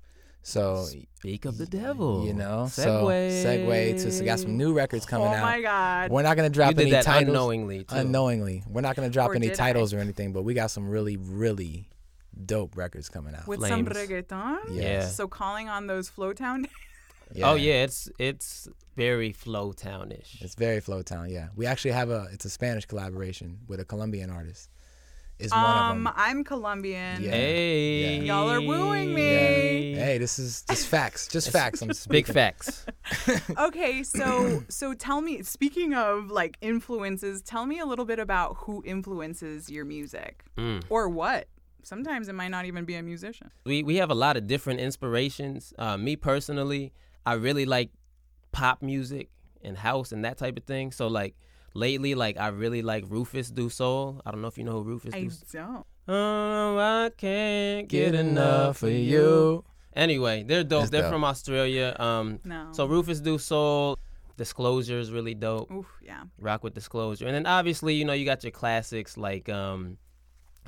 [0.47, 0.85] So
[1.17, 2.25] Speak of the devil.
[2.27, 2.73] you know, Segue.
[2.75, 3.07] so
[3.49, 5.39] segue to so got some new records coming out.
[5.39, 6.11] Oh my God.
[6.11, 7.97] We're not gonna You drop did any that titles unknowingly too.
[7.97, 8.63] unknowingly.
[8.69, 9.73] We're not gonna drop Or any did I?
[9.73, 11.89] titles or anything, but we got some really, really
[12.47, 13.47] dope records coming out.
[13.47, 14.11] With some Flames.
[14.11, 14.59] reggaeton?
[14.71, 15.07] Yeah.
[15.07, 16.67] So calling on those Flowtown
[17.35, 17.51] Yeah.
[17.51, 20.39] Oh yeah, it's it's very flow townish.
[20.43, 21.49] It's very Flowtown, yeah.
[21.57, 24.69] We actually have a it's a Spanish collaboration with a Colombian artist.
[25.41, 26.13] Is one of Um, them.
[26.17, 27.21] I'm Colombian.
[27.21, 27.31] Yeah.
[27.33, 29.15] Hey, Y'all are wooing Yeah.
[29.17, 29.95] me.
[29.95, 31.27] Hey, this is just facts.
[31.27, 31.83] Just facts.
[31.83, 32.87] I'm Big facts.
[33.59, 35.43] Okay, so so tell me.
[35.43, 40.85] Speaking of like influences, tell me a little bit about who influences your music Mm.
[40.89, 41.49] or what.
[41.85, 43.51] Sometimes it might not even be a musician.
[43.65, 45.73] we we have a lot of different inspirations.
[45.79, 46.93] Uh, me personally,
[47.27, 47.91] I really like
[48.53, 49.29] pop music
[49.63, 50.93] and house and that type of thing.
[50.93, 51.35] So like
[51.75, 54.21] lately, like I really like Rufus Du Sol.
[54.25, 55.87] I don't know if you know who Rufus I Du don't.
[56.07, 59.65] Oh, I can't get, Get enough of you.
[59.97, 60.83] Anyway, they're dope.
[60.83, 61.13] That's they're dope.
[61.13, 61.97] from Australia.
[61.99, 62.69] Um, No.
[62.73, 63.97] so Rufus Du Sol,
[64.37, 65.71] Disclosure is really dope.
[65.71, 66.25] Oof, yeah.
[66.41, 69.97] rock with disclosure and then obviously you know you got your classics like um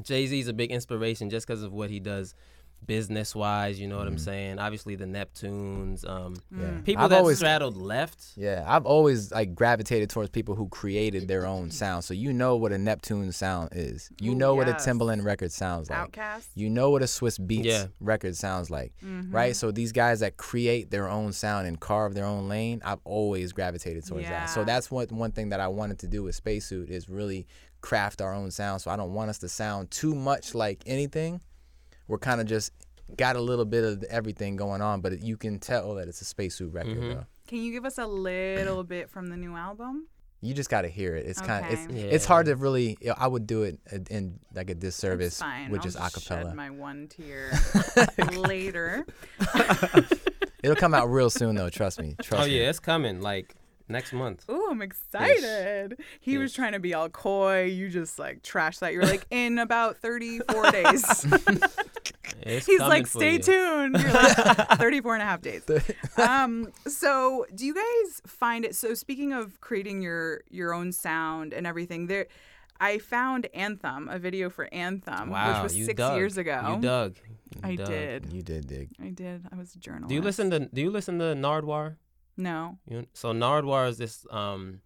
[0.02, 2.34] jay-z's a big inspiration just because of what he does
[2.84, 6.78] business wise you know what i'm saying obviously the neptunes um Yeah.
[6.84, 11.26] people I've that always straddled left Yeah, I've always like gravitated towards people who created
[11.26, 12.04] their own sound.
[12.04, 14.10] So you know what a Neptune sound is.
[14.20, 14.86] You Ooh, know what a yes.
[14.86, 16.12] Timbaland record sounds like.
[16.12, 16.48] OutKast.
[16.54, 17.86] You know what a Swizz Beatz Yeah.
[18.00, 19.34] record sounds like, Mm-hmm.
[19.34, 19.56] right?
[19.56, 23.52] So these guys that create their own sound and carve their own lane, I've always
[23.52, 24.46] gravitated towards that.
[24.50, 27.46] So that's what one thing that I wanted to do with Spacesuit is really
[27.86, 28.80] craft our own sound.
[28.82, 31.40] So I don't want us to sound too much like anything.
[32.08, 32.72] We're kind of just
[33.16, 36.24] got a little bit of everything going on, but you can tell that it's a
[36.24, 37.14] Spacesuit record, Mhm.
[37.14, 37.26] though.
[37.46, 40.08] Can you give us a little bit from the new album?
[40.40, 41.26] You just got to hear it.
[41.26, 42.10] It's kind of it's Okay.
[42.10, 42.98] it's hard to really.
[43.00, 45.70] you know, I would do it in- in like a disservice fine.
[45.70, 46.54] with I'll just just Shed acapella.
[46.56, 47.52] my one tear
[48.36, 49.06] later.
[50.62, 51.70] It'll come out real soon though.
[51.70, 52.16] Trust me.
[52.20, 52.58] Trust oh me.
[52.60, 53.54] yeah it's coming like
[53.88, 55.98] next month Oh, I'm excited.
[56.20, 57.64] He was trying to be all coy.
[57.64, 58.92] You just like trash that.
[58.92, 61.26] You're like, in about 34 days.
[62.42, 63.38] it's He's like, stay you.
[63.38, 63.96] tuned.
[63.98, 65.64] You're like, 34 and a half days.
[66.16, 71.52] Um, so do you guys find it, so speaking of creating your, your own sound
[71.52, 72.26] and everything there,
[72.78, 76.16] I found Anthem, a video for Anthem, wow, which was you six dug.
[76.16, 76.74] years ago.
[76.74, 77.16] You dug.
[77.54, 77.86] You I dug.
[77.86, 78.32] did.
[78.32, 78.90] You did dig.
[79.02, 79.46] I did.
[79.50, 80.08] I was a journalist.
[80.10, 81.96] Do you listen to Do you listen to Nardwuar?
[82.36, 82.78] No.
[82.88, 84.26] You, so Nardwuar is this.
[84.30, 84.80] Um,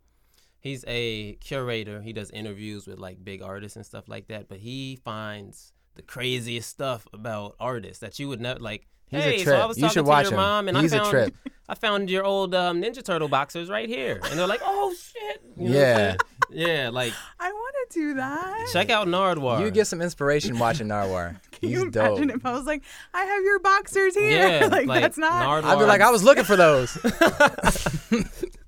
[0.60, 2.00] he's a curator.
[2.02, 4.48] He does interviews with like big artists and stuff like that.
[4.48, 8.86] But he finds the craziest stuff about artists that you would never like.
[9.10, 9.56] He's a hey, so.
[9.56, 10.36] I was You talking to watch your him.
[10.38, 11.34] mom, and He's I a found trip.
[11.68, 15.40] I found your old um, Ninja Turtle boxers right here, and they're like, "Oh shit!"
[15.56, 16.16] You know Yeah.
[16.50, 16.88] yeah.
[16.90, 18.68] Like, I want to do that.
[18.72, 19.60] check out Nardwuar.
[19.60, 21.36] You get some inspiration watching Nardwuar.
[21.52, 22.18] Can He's you dope.
[22.18, 22.82] imagine if I was like,
[23.14, 24.60] I have your boxers here?
[24.60, 25.44] Yeah, like, like, that's not.
[25.46, 25.68] Nardwuar.
[25.68, 26.96] I'd be like, I was looking for those.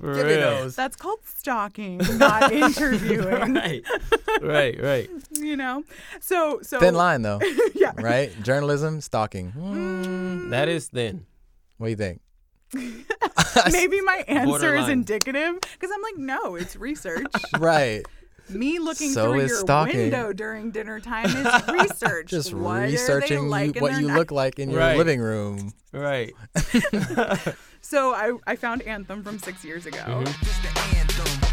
[0.00, 0.76] For Give me those.
[0.76, 3.54] That's called stalking, not interviewing.
[3.54, 3.82] right,
[4.42, 5.10] right, right.
[5.32, 5.84] You know.
[6.20, 6.78] So so.
[6.80, 7.40] Thin line though,
[7.74, 7.92] yeah.
[7.96, 8.30] right?
[8.42, 9.50] Journalism, stalking.
[9.52, 10.50] Hmm.
[10.50, 11.26] That is thin.
[11.78, 12.20] What do you think?
[13.72, 17.26] Maybe my answer is indicative because I'm like, no, it's research.
[17.58, 18.02] Right.
[18.50, 19.96] Me looking So through is your stalking.
[19.98, 22.28] window during dinner time is research.
[22.28, 24.16] Just What they researching like you, in what you night?
[24.16, 24.96] look like in your Right.
[24.96, 25.72] living room.
[25.92, 26.32] Right.
[27.88, 29.96] So I, I found Anthem from six years ago.
[30.04, 31.47] Mm-hmm.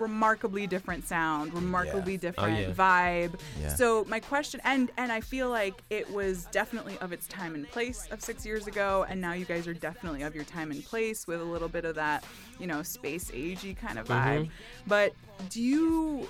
[0.00, 2.70] Remarkably different sound, remarkably different Oh, yeah.
[2.70, 3.40] vibe.
[3.60, 3.74] Yeah.
[3.74, 7.68] So my question, and and I feel like it was definitely of its time and
[7.70, 10.84] place of six years ago, and now you guys are definitely of your time and
[10.84, 12.24] place with a little bit of that,
[12.58, 14.42] you know, space agey kind of vibe.
[14.42, 14.50] Mm-hmm.
[14.86, 15.12] But
[15.50, 16.28] do you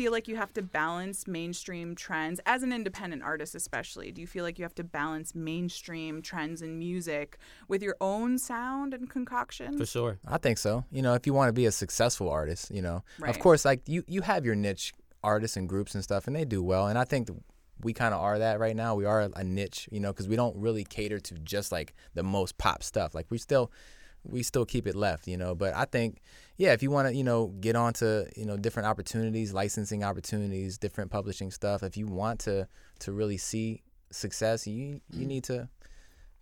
[0.00, 4.26] feel like you have to balance mainstream trends as an independent artist especially do you
[4.26, 7.36] feel like you have to balance mainstream trends in music
[7.68, 9.76] with your own sound and concoction?
[9.76, 10.18] For sure.
[10.26, 10.84] I think so.
[10.90, 13.28] You know, if you want to be a successful artist, you know, Right.
[13.28, 16.44] of course, like you, you have your niche artists and groups and stuff, and they
[16.44, 16.86] do well.
[16.86, 17.28] And I think
[17.82, 18.94] we kind of are that right now.
[18.94, 22.22] We are a niche, you know, because we don't really cater to just like the
[22.22, 23.14] most pop stuff.
[23.14, 23.70] Like we still,
[24.24, 25.54] we still keep it left, you know.
[25.54, 26.18] But I think,
[26.56, 30.78] yeah, if you want to, you know, get onto, you know, different opportunities, licensing opportunities,
[30.78, 31.82] different publishing stuff.
[31.82, 32.68] If you want to
[33.00, 35.68] to really see success, you you need to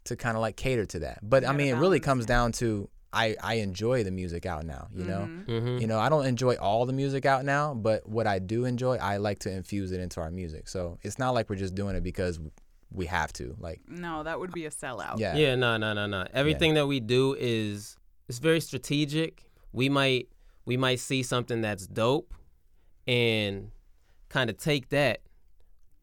[0.04, 1.18] to kind of like cater to that.
[1.22, 4.44] But I gotta mean, it really balance, comes down to I I enjoy the music
[4.46, 4.88] out now.
[4.94, 5.78] You know, Mm-hmm.
[5.78, 8.96] you know I don't enjoy all the music out now, but what I do enjoy,
[8.96, 10.68] I like to infuse it into our music.
[10.68, 12.38] So it's not like we're just doing it because
[12.92, 13.56] we have to.
[13.58, 16.26] Like, no that would be a sellout yeah, Yeah, no, no, no, no.
[16.32, 17.96] Everything that we do is
[18.28, 19.44] it's very strategic.
[19.72, 20.28] We might
[20.64, 22.34] we might see something that's dope
[23.06, 23.70] and
[24.28, 25.20] kind of take that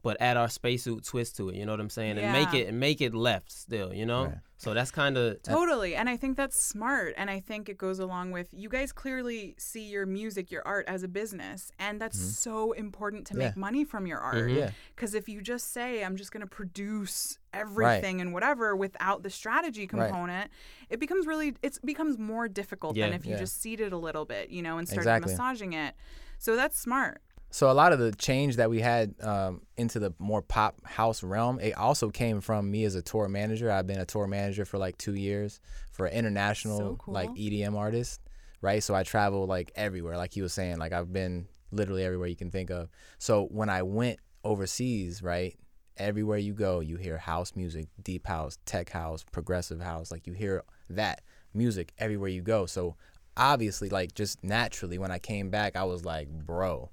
[0.02, 2.16] but add our spacesuit twist to it, you know what I'm saying?
[2.16, 2.32] yeah.
[2.32, 4.26] And make it and make it left still, you know?
[4.26, 4.38] Right.
[4.58, 5.94] So that's kind of Totally.
[5.94, 7.12] And I think that's smart.
[7.18, 10.86] And I think it goes along with you guys clearly see your music, your art
[10.88, 11.70] as a business.
[11.78, 13.40] And that's so important to Mm-hmm.
[13.42, 13.48] Yeah.
[13.48, 14.36] make money from your art.
[14.36, 14.56] Mm-hmm.
[14.58, 14.70] Yeah.
[14.94, 19.30] Because if you just say, I'm just going to produce everything and whatever without the
[19.30, 19.90] strategy Right.
[20.08, 20.50] component,
[20.88, 23.16] it becomes really, it becomes more difficult than Yeah.
[23.16, 23.38] if you Yeah.
[23.40, 25.32] just seed it a little bit, you know, and start Exactly.
[25.32, 25.94] massaging it.
[26.38, 27.20] So that's smart.
[27.50, 31.22] So a lot of the change that we had um, into the more pop house
[31.22, 33.70] realm, it also came from me as a tour manager.
[33.70, 35.60] I've been a tour manager for like two years
[35.92, 37.14] for an international So cool.
[37.14, 38.20] like EDM artist,
[38.60, 38.82] right?
[38.82, 40.78] So I travel like everywhere, like he was saying.
[40.78, 42.90] Like I've been literally everywhere you can think of.
[43.18, 45.56] So when I went overseas, right?
[45.96, 50.10] Everywhere you go, you hear house music, deep house, tech house, progressive house.
[50.10, 51.22] Like you hear that
[51.54, 52.66] music everywhere you go.
[52.66, 52.96] So
[53.36, 56.90] obviously, like just naturally, when I came back, I was like, bro,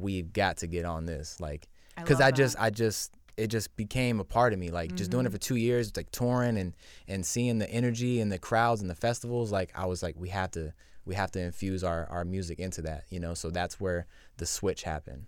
[0.00, 2.56] we've got to get on this like because love I, just.
[2.56, 2.64] Mm-hmm.
[2.64, 5.56] i just it just became a part of me like just doing it for two
[5.56, 6.74] years like touring and
[7.08, 10.28] and seeing the energy and the crowds and the festivals like i was like we
[10.28, 10.72] have to
[11.06, 14.46] we have to infuse our our music into that you know so that's where the
[14.46, 15.26] switch happened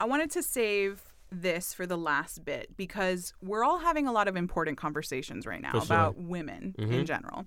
[0.00, 4.28] I wanted to save this for the last bit because we're all having a lot
[4.28, 5.82] of important conversations right now sure.
[5.82, 7.46] about women in general.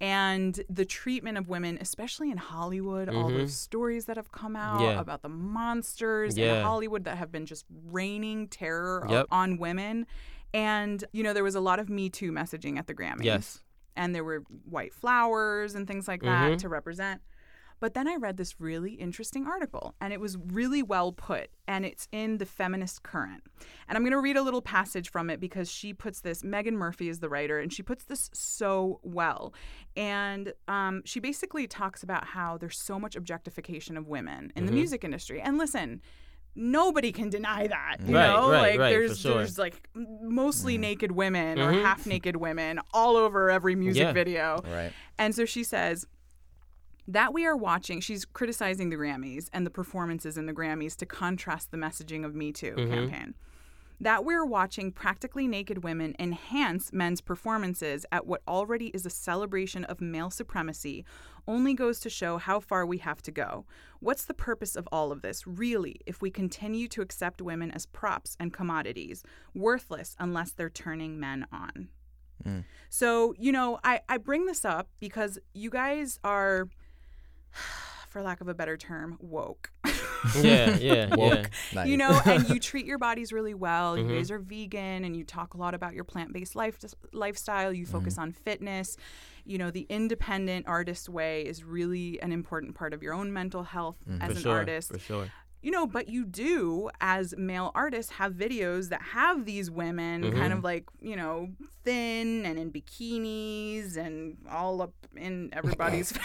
[0.00, 4.82] And the treatment of women, especially in Hollywood, all those stories that have come out
[4.82, 5.00] Yeah.
[5.00, 9.26] about the monsters in Hollywood that have been just raining terror Yep.
[9.30, 10.06] on women.
[10.52, 13.24] And, you know, there was a lot of Me Too messaging at the Grammys.
[13.24, 13.62] Yes.
[13.96, 16.50] And there were white flowers and things like Mm-hmm.
[16.52, 17.22] that to represent.
[17.78, 21.84] But then I read this really interesting article, and it was really well put, and
[21.84, 23.42] it's in the Feminist Current.
[23.88, 26.72] And I'm going to read a little passage from it because she puts this, Meghan
[26.72, 29.52] Murphy is the writer, and she puts this so well.
[29.96, 34.70] And um, she basically talks about how there's so much objectification of women in the
[34.70, 34.74] Mm-hmm.
[34.78, 35.40] music industry.
[35.40, 36.00] And listen,
[36.54, 37.96] nobody can deny that.
[38.06, 39.34] You Right, know, right, like right, there's sure.
[39.34, 41.82] there's like mostly naked women or Mhm.
[41.82, 44.12] half naked women all over every music Yeah.
[44.12, 44.62] video.
[44.64, 46.06] right And so she says,
[47.08, 51.06] that we are watching, she's criticizing the Grammys and the performances in the Grammys to
[51.06, 52.92] contrast the messaging of Me Too mm-hmm.
[52.92, 53.34] campaign.
[53.98, 59.84] That we're watching practically naked women enhance men's performances at what already is a celebration
[59.84, 61.06] of male supremacy
[61.48, 63.64] only goes to show how far we have to go.
[64.00, 67.86] What's the purpose of all of this, really, if we continue to accept women as
[67.86, 69.22] props and commodities,
[69.54, 71.88] worthless unless they're turning men on?
[72.44, 72.64] Mm.
[72.90, 76.68] So, you know, I, I bring this up because you guys are,
[78.10, 79.70] for lack of a better term, woke.
[80.42, 81.46] Yeah, yeah, yeah.
[81.72, 81.86] Nice.
[81.86, 83.96] you know, and you treat your bodies really well.
[83.96, 84.10] Mm-hmm.
[84.10, 86.78] You guys are vegan and you talk a lot about your plant based life,
[87.12, 87.72] lifestyle.
[87.72, 88.22] You focus Mm-hmm.
[88.22, 88.96] on fitness.
[89.44, 93.62] You know, the independent artist way is really an important part of your own mental
[93.62, 94.26] health as Mm-hmm.
[94.26, 94.88] For an sure, artist.
[94.92, 95.28] for sure.
[95.62, 100.38] You know, but you do, as male artists, have videos that have these women Mm-hmm.
[100.38, 101.50] kind of like, you know,
[101.84, 106.22] thin and in bikinis and all up in everybody's face.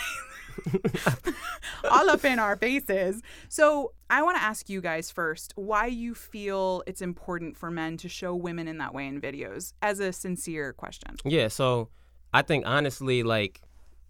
[1.89, 3.21] all up in our faces.
[3.49, 7.97] So I want to ask you guys first why you feel it's important for men
[7.97, 11.15] to show women in that way in videos as a sincere question.
[11.23, 11.89] Yeah, so
[12.33, 13.61] I think honestly, like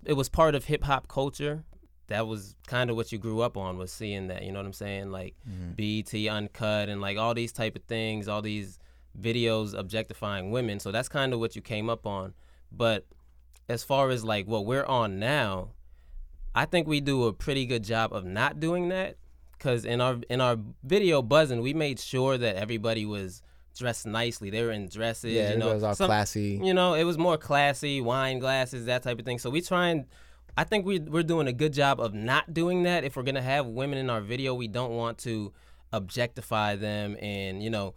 [0.06, 1.64] it was part of hip hop culture.
[2.08, 4.44] That was kind of what you grew up on was seeing that.
[4.44, 5.12] You know what I'm saying?
[5.12, 5.72] Like mm-hmm.
[5.74, 8.80] BET Uncut and like all these type of things, all these
[9.20, 10.80] videos objectifying women.
[10.80, 12.34] So that's kind of what you came up on.
[12.72, 13.06] But
[13.70, 15.70] as far as like what we're on now,
[16.54, 19.16] I think we do a pretty good job of not doing that
[19.58, 23.41] because in our in our video buzzing, we made sure that everybody was
[23.78, 24.49] dressed nicely.
[24.49, 25.34] They were in dresses.
[25.34, 26.60] Yeah, you know, everybody was all some- classy.
[26.62, 29.39] You know, it was more classy, wine glasses, that type of thing.
[29.39, 30.06] So we try and
[30.58, 33.04] I think we we're doing a good job of not doing that.
[33.06, 35.54] If we're gonna have women in our video, we don't want to
[35.93, 37.93] objectify them and you know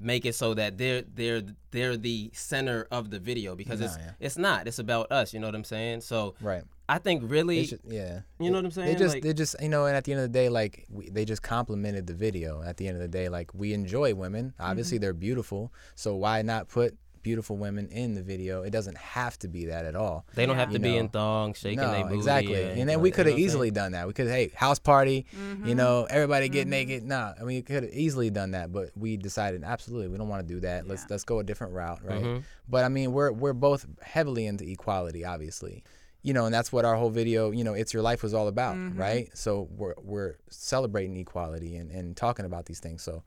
[0.00, 4.12] make it so that they're they're they're the center of the video because it's yeah.
[4.18, 4.66] it's not.
[4.66, 5.32] It's about us.
[5.34, 6.00] You know what I'm saying?
[6.00, 6.64] So Right.
[6.88, 8.22] I think really should, yeah.
[8.40, 8.88] You know what I'm saying?
[8.88, 10.86] They just, Like- they just, you know, and at the end of the day, like
[10.90, 12.62] we, they just complimented the video.
[12.62, 14.54] At the end of the day, like we enjoy women.
[14.58, 15.02] Obviously, Mm-hmm.
[15.02, 15.72] they're beautiful.
[15.94, 18.62] So why not put beautiful women in the video?
[18.62, 20.24] It doesn't have to be that at all.
[20.34, 20.98] they don't have You to be know.
[20.98, 22.16] in thongs, shaking no, their booty.
[22.16, 22.62] exactly.
[22.62, 24.06] and, And then we could have what I'm easily done that.
[24.06, 25.26] We could, hey, house party.
[25.36, 25.66] Mm-hmm.
[25.66, 27.04] You know, everybody get naked.
[27.04, 30.28] Nah, I mean, we could have easily done that, but we decided absolutely we don't
[30.28, 30.86] want to do that.
[30.88, 32.22] Let's let's go a different route, right?
[32.22, 32.40] Mm-hmm.
[32.68, 35.84] But I mean, we're we're both heavily into equality, obviously.
[36.22, 38.46] You know, and that's what our whole video, you know, it's your life was all
[38.48, 39.00] about, Mm-hmm.
[39.00, 39.30] right?
[39.32, 43.02] So we're we're celebrating equality and, and talking about these things.
[43.02, 43.22] So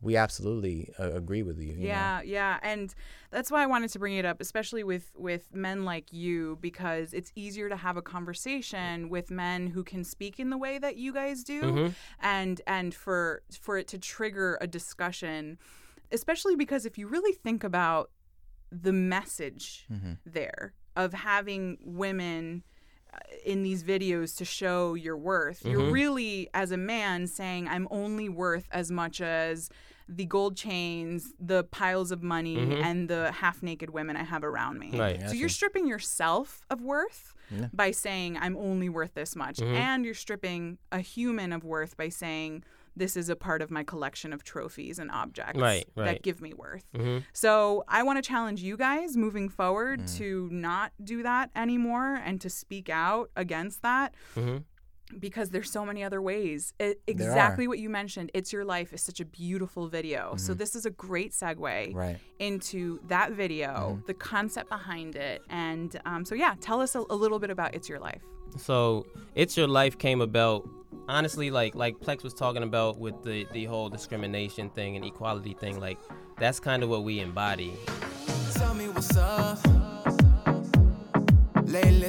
[0.00, 1.72] we absolutely uh, agree with you.
[1.72, 1.86] you know?
[1.86, 2.94] Yeah, yeah, and
[3.30, 7.14] that's why I wanted to bring it up, especially with with men like you, because
[7.14, 10.96] it's easier to have a conversation with men who can speak in the way that
[10.96, 15.58] you guys do, and and for for it to trigger a discussion,
[16.12, 18.10] especially because if you really think about
[18.70, 19.86] the message
[20.26, 22.62] there of having women
[23.44, 25.64] in these videos to show your worth.
[25.64, 25.92] You're mm-hmm.
[25.92, 29.70] really, as a man, saying, I'm only worth as much as
[30.08, 32.84] the gold chains, the piles of money, mm-hmm.
[32.84, 34.90] and the half naked women I have around me.
[34.98, 35.20] Right.
[35.28, 37.34] So you're stripping yourself of worth
[37.72, 39.56] by saying, I'm only worth this much.
[39.56, 39.74] Mm-hmm.
[39.74, 42.64] And you're stripping a human of worth by saying,
[42.96, 46.54] this is a part of my collection of trophies and objects Right, that give me
[46.54, 46.84] worth.
[47.32, 50.16] So I want to challenge you guys moving forward Mm.
[50.18, 54.14] to not do that anymore and to speak out against that.
[54.36, 54.58] Mm-hmm.
[55.18, 56.72] Because there's so many other ways.
[56.80, 58.30] It, exactly what you mentioned.
[58.32, 60.34] It's Your Life is such a beautiful video.
[60.36, 60.58] So, Mm-hmm.
[60.58, 62.16] this is a great segue Right.
[62.38, 64.06] into that video, Mm-hmm.
[64.06, 65.42] the concept behind it.
[65.50, 68.22] And um, so, yeah, tell us a, a little bit about It's Your Life.
[68.56, 70.66] So it's your life came about
[71.08, 75.54] honestly like like Plex was talking about with the the whole discrimination thing and equality
[75.54, 75.98] thing like
[76.38, 77.72] that's kind of what we embody.
[78.54, 79.58] Tell me what's up.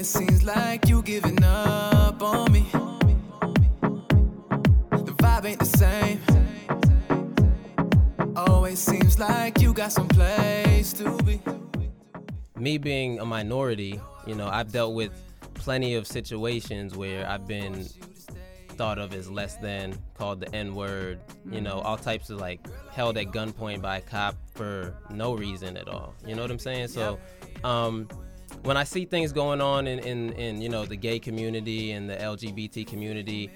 [0.05, 2.67] Seems like you giving up on me.
[4.91, 6.21] The vibe ain't the same.
[8.35, 11.41] Always seems like you got some place to be.
[12.55, 15.11] Me being a minority, you know, I've dealt with
[15.55, 17.87] plenty of situations where I've been
[18.75, 21.19] thought of as less than, called the N word,
[21.49, 25.77] you know, all types of like held at gunpoint by a cop for no reason
[25.77, 26.13] at all.
[26.25, 26.89] You know what I'm saying?
[26.89, 27.19] So,
[27.63, 28.07] um,
[28.63, 32.09] when I see things going on in, in, in, you know, the gay community and
[32.09, 33.51] the LGBT community,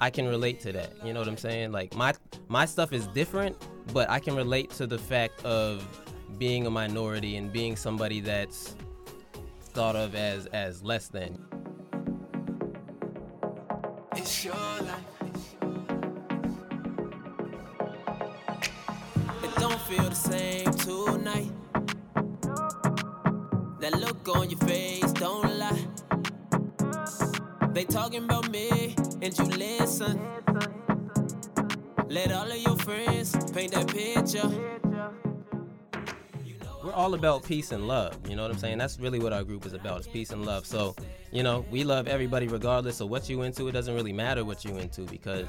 [0.00, 0.92] I can relate to that.
[1.04, 1.70] You know what I'm saying?
[1.70, 2.12] Like my
[2.48, 3.56] my stuff is different,
[3.92, 5.86] but I can relate to the fact of
[6.38, 8.74] being a minority and being somebody that's
[9.74, 11.38] thought of as as less than.
[14.14, 15.54] It's your life.
[19.42, 21.50] It don't feel the same tonight.
[23.80, 25.86] That look on your face don't lie.
[27.72, 30.20] They talking about me, and you listen.
[32.08, 34.50] Let all of your friends paint that picture.
[36.84, 38.16] We're all about peace and love.
[38.28, 38.78] You know what I'm saying?
[38.78, 40.00] That's really what our group is about.
[40.00, 40.66] Is peace and love.
[40.66, 40.94] So,
[41.30, 43.68] you know, we love everybody regardless of what you into.
[43.68, 45.46] It doesn't really matter what you into because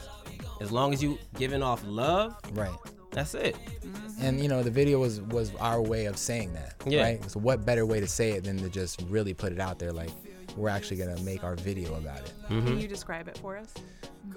[0.62, 2.72] as long as you giving off love, Right.
[3.12, 3.56] that's it.
[3.82, 4.26] Mm-hmm.
[4.26, 6.76] And you know, the video was was our way of saying that.
[6.86, 7.02] Yeah.
[7.02, 7.32] Right.
[7.32, 9.92] So what better way to say it than to just really put it out there?
[9.92, 10.12] Like,
[10.56, 12.34] we're actually gonna make our video about it.
[12.48, 13.74] Can you describe it for us?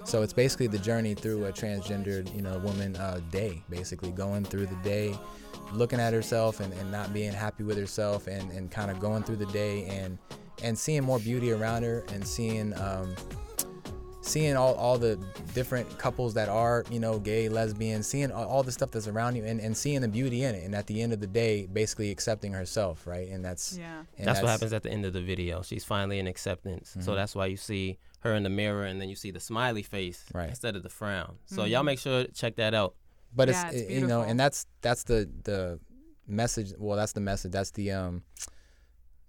[0.03, 4.43] So it's basically the journey through a transgendered, you know, woman uh, day, basically going
[4.43, 5.17] through the day,
[5.71, 9.23] looking at herself and, and not being happy with herself and, and kind of going
[9.23, 10.17] through the day and
[10.63, 13.15] and seeing more beauty around her and seeing um,
[14.27, 15.15] seeing all, all the
[15.53, 19.35] different couples that are, you know, gay, lesbian, seeing all, all the stuff that's around
[19.35, 20.63] you and, and seeing the beauty in it.
[20.65, 23.29] And at the end of the day, basically accepting herself, right?
[23.29, 24.03] And that's Yeah.
[24.17, 25.61] and that's, what happens at the end of the video.
[25.61, 26.95] She's finally in acceptance.
[26.99, 29.83] So that's why you see her in the mirror and then you see the smiley
[29.83, 30.49] face Right.
[30.49, 31.37] instead of the frown.
[31.45, 32.95] So y'all make sure to check that out.
[33.35, 35.79] but Yeah, it's, it's you know and that's that's the the
[36.27, 38.23] message well that's the message that's the um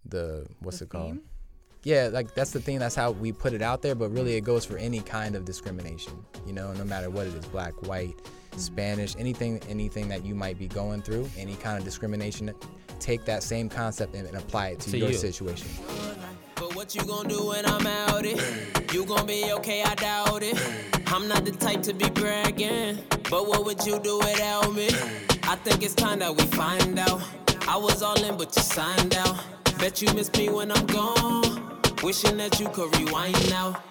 [0.04, 1.22] the what's The it called theme?
[1.84, 4.42] Yeah like that's the thing that's how we put it out there but really it
[4.42, 6.12] goes for any kind of discrimination
[6.46, 8.16] you know no matter what it is black white
[8.48, 8.60] Mm-hmm.
[8.60, 12.52] spanish anything anything that you might be going through any kind of discrimination
[12.98, 15.16] take that same concept and, and apply it to, To your you.
[15.16, 15.68] situation
[16.56, 18.40] But what you gonna do when I'm out it?
[18.92, 20.56] You gonna be okay, I doubt it.
[21.06, 22.98] I'm not the type to be bragging.
[23.30, 24.88] But what would you do without me?
[25.44, 27.20] I think it's time that we find out.
[27.68, 29.36] I was all in, but you signed out.
[29.78, 31.67] Bet you miss me when I'm gone.
[32.02, 33.82] Wishing that you could rewind now.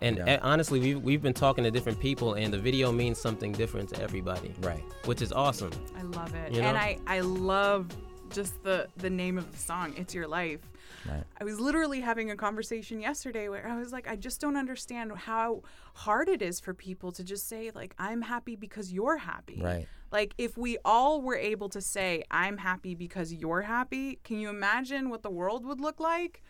[0.00, 0.34] And Yeah.
[0.34, 3.88] uh, honestly, we've, we've been talking to different people, and the video means something different
[3.90, 5.70] to everybody, right which is awesome.
[5.96, 6.52] I love it.
[6.52, 6.76] You And?
[6.76, 7.86] I, I love
[8.30, 10.60] just the, the name of the song, It's Your Life.
[11.08, 14.56] right I was literally having a conversation yesterday where I was like, I just don't
[14.56, 15.62] understand how
[15.94, 19.60] hard it is for people to just say, like, I'm happy because you're happy.
[19.62, 19.86] Right.
[20.10, 24.48] Like, if we all were able to say, I'm happy because you're happy, can you
[24.50, 26.42] imagine what the world would look like?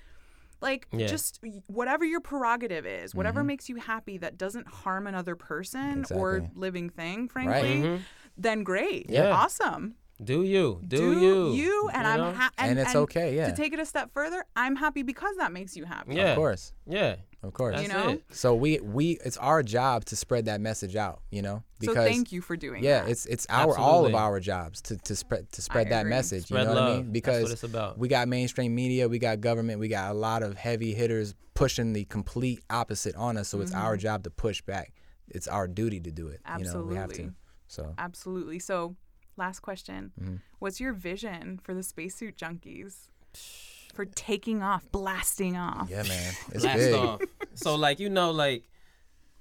[0.61, 1.07] Like, Yeah.
[1.07, 3.49] just whatever your prerogative is, whatever mm-hmm.
[3.49, 8.03] makes you happy that doesn't harm another person or living thing, frankly, mm-hmm.
[8.39, 9.11] then great.
[9.11, 9.31] Yeah.
[9.31, 9.97] Awesome.
[10.23, 10.81] Do you?
[10.87, 11.53] Do, you.
[11.53, 12.33] You and I'm know?
[12.33, 13.51] ha- And it's okay, yeah.
[13.51, 16.15] To take it a step further, I'm happy because that makes you happy.
[16.15, 16.31] Yeah.
[16.31, 17.17] of course Yeah.
[17.47, 18.11] Of course You That's know?
[18.15, 18.25] it.
[18.31, 22.33] so we we it's our job to spread that message out you know So thank
[22.33, 23.11] you for doing yeah that.
[23.11, 24.15] it's it's our all of Absolutely.
[24.21, 26.11] our jobs to, to spread to spread that agree.
[26.11, 26.97] message Spread you know what i love.
[26.97, 27.99] mean That's because what it's about.
[27.99, 31.93] we got mainstream media we got government we got a lot of heavy hitters pushing
[31.93, 34.93] the complete opposite on us so it's our job to push back
[35.29, 37.29] it's our duty to do it you know we have Mm-hmm.
[37.29, 37.29] Absolutely.
[37.29, 37.35] to
[37.69, 38.59] so Absolutely.
[38.59, 38.97] So,
[39.37, 40.13] last question.
[40.21, 40.37] Mm-hmm.
[40.61, 43.09] What's your vision for the spacesuit junkies?
[43.95, 45.89] For taking off, blasting off.
[45.89, 47.21] yeah man it's Blast big off.
[47.55, 48.65] So like you know like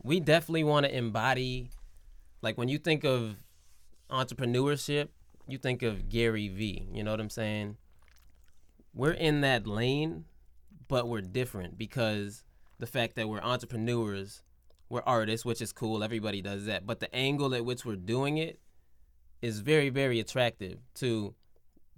[0.04, 1.70] we definitely want to embody
[2.42, 3.38] like when you think of
[4.10, 5.08] entrepreneurship,
[5.48, 6.88] you think of Gary V.
[6.94, 7.78] You know what I'm saying?
[8.94, 10.26] We're in that lane,
[10.88, 12.44] but we're different because
[12.80, 14.44] the fact that we're entrepreneurs,
[14.90, 16.04] we're artists, which is cool.
[16.04, 16.86] Everybody does that.
[16.86, 18.60] But the angle at which we're doing it
[19.42, 21.34] is very, very attractive to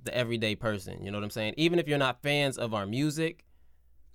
[0.06, 1.04] the everyday person.
[1.04, 1.56] You know what I'm saying?
[1.58, 3.46] Even if you're not fans of our music,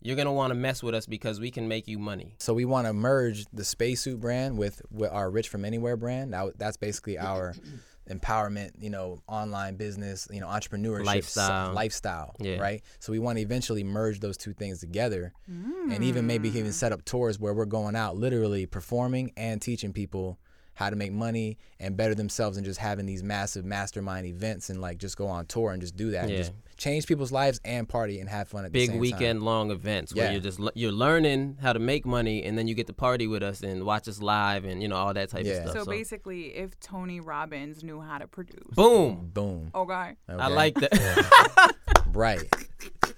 [0.00, 2.34] you're gonna want to mess with us because we can make you money.
[2.38, 6.32] So we want to merge the spacesuit brand with, with our Rich from Anywhere brand.
[6.32, 7.54] That, that's basically our
[8.10, 11.72] empowerment, you know, online business, you know, entrepreneurship Lifestyle.
[11.72, 12.58] lifestyle, Yeah.
[12.58, 12.82] right?
[12.98, 16.72] So we want to eventually merge those two things together, and even maybe even mm.
[16.72, 20.38] set up tours where we're going out, literally performing and teaching people
[20.80, 24.80] how to make money and better themselves, and just having these massive mastermind events and
[24.80, 27.86] like just go on tour and just do that, and just change people's lives and
[27.86, 29.00] party and have fun at the Big same time.
[29.00, 32.74] weekend long events where you're just you're learning how to make money and then you
[32.74, 35.44] get to party with us and watch us live and you know all that type
[35.44, 35.52] Yeah.
[35.64, 35.84] of stuff.
[35.84, 38.74] So, basically, if Tony Robbins knew how to produce.
[38.74, 39.30] boom.
[39.34, 39.70] Boom.
[39.74, 40.16] Okay.
[40.28, 41.74] I like that.
[42.12, 42.42] Right.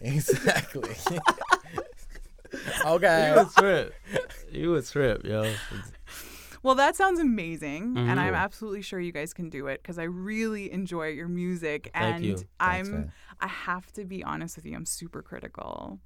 [0.02, 0.90] exactly.
[2.84, 3.32] Okay.
[3.34, 3.40] You okay.
[3.40, 3.94] a trip.
[4.52, 5.50] You a trip, yo.
[6.62, 8.18] Well, that sounds amazing, and Mm-hmm.
[8.18, 12.14] I'm absolutely sure you guys can do it because I really enjoy your music, Thank
[12.16, 12.38] and you.
[12.60, 12.90] I'm.
[12.90, 13.12] man.
[13.40, 14.76] I have to be honest with you.
[14.76, 15.98] I'm super critical.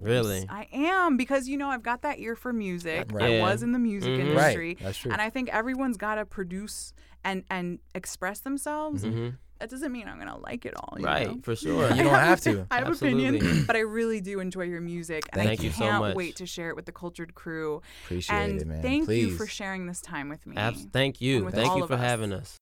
[0.00, 0.44] Really?
[0.48, 3.12] I am because you know I've got that ear for music.
[3.12, 3.32] I Right.
[3.34, 3.42] Yeah.
[3.42, 4.18] was in the music Mhm.
[4.18, 4.26] Right.
[4.28, 5.10] industry, That's true.
[5.12, 6.92] and I think everyone's got to produce
[7.24, 9.04] and and express themselves.
[9.04, 9.38] Mhm.
[9.60, 10.98] That doesn't mean I'm gonna like it all.
[10.98, 11.40] You Right, know?
[11.42, 11.88] for sure.
[11.94, 12.66] You don't have to.
[12.70, 13.26] I have Absolutely.
[13.38, 16.16] opinion, but I really do enjoy your music, and Thank I you so can't much.
[16.16, 17.80] wait to share it with the cultured crew.
[18.04, 18.82] Appreciate and it, man.
[18.82, 20.56] thank you for sharing this time with me.
[20.56, 21.48] Abs- thank you.
[21.50, 22.00] Thank you for us.
[22.00, 22.56] having us.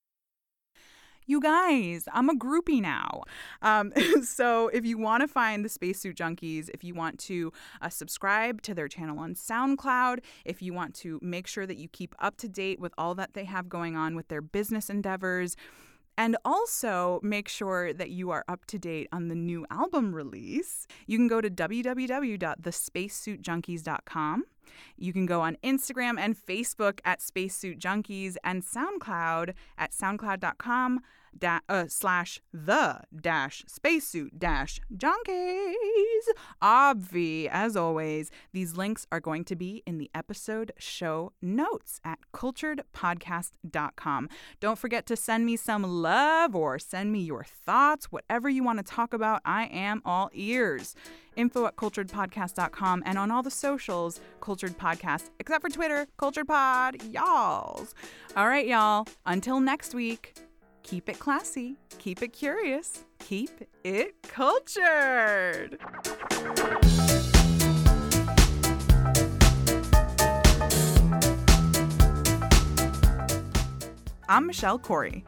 [1.25, 3.23] You guys, I'm a groupie now.
[3.63, 3.93] Um,
[4.25, 8.61] so if you want to find the Spacesuit Junkies, if you want to uh, subscribe
[8.63, 12.37] to their channel on SoundCloud, if you want to make sure that you keep up
[12.39, 15.57] to date with all that they have going on with their business endeavors,
[16.17, 20.87] and also make sure that you are up to date on the new album release.
[21.07, 24.45] You can go to www.thespacesuitjunkies.com.
[24.97, 31.01] You can go on Instagram and Facebook at Spacesuit Junkies and SoundCloud at soundcloud.com
[31.37, 35.75] da- uh, slash the dash spacesuit dash junkies.
[36.63, 42.19] Obvi, as always, these links are going to be in the episode show notes at
[42.33, 44.29] culturedpodcast.com.
[44.61, 48.79] Don't forget to send me some love or send me your thoughts, whatever you want
[48.79, 49.43] to talk about.
[49.45, 50.95] I am all ears.
[51.37, 57.03] Info at culturedpodcast.com and on all the socials, Cultured Podcast, except for Twitter, Cultured Pod,
[57.05, 57.95] y'alls.
[58.37, 59.07] All right, y'all.
[59.25, 60.35] Until next week.
[60.83, 63.51] Keep it classy, keep it curious, keep
[63.85, 65.79] it cultured.
[74.29, 75.25] I'm Michelle Corey.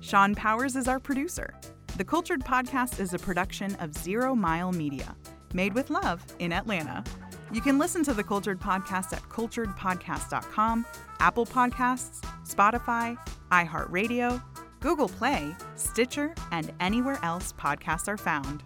[0.00, 1.54] Sean Powers is our producer.
[1.96, 5.14] The Cultured Podcast is a production of Zero Mile Media,
[5.52, 7.04] made with love in Atlanta.
[7.52, 10.86] You can listen to the Cultured Podcast at culturedpodcast.com,
[11.20, 13.16] Apple Podcasts, Spotify,
[13.50, 14.42] iHeartRadio,
[14.82, 18.64] Google Play, Stitcher, and anywhere else podcasts are found.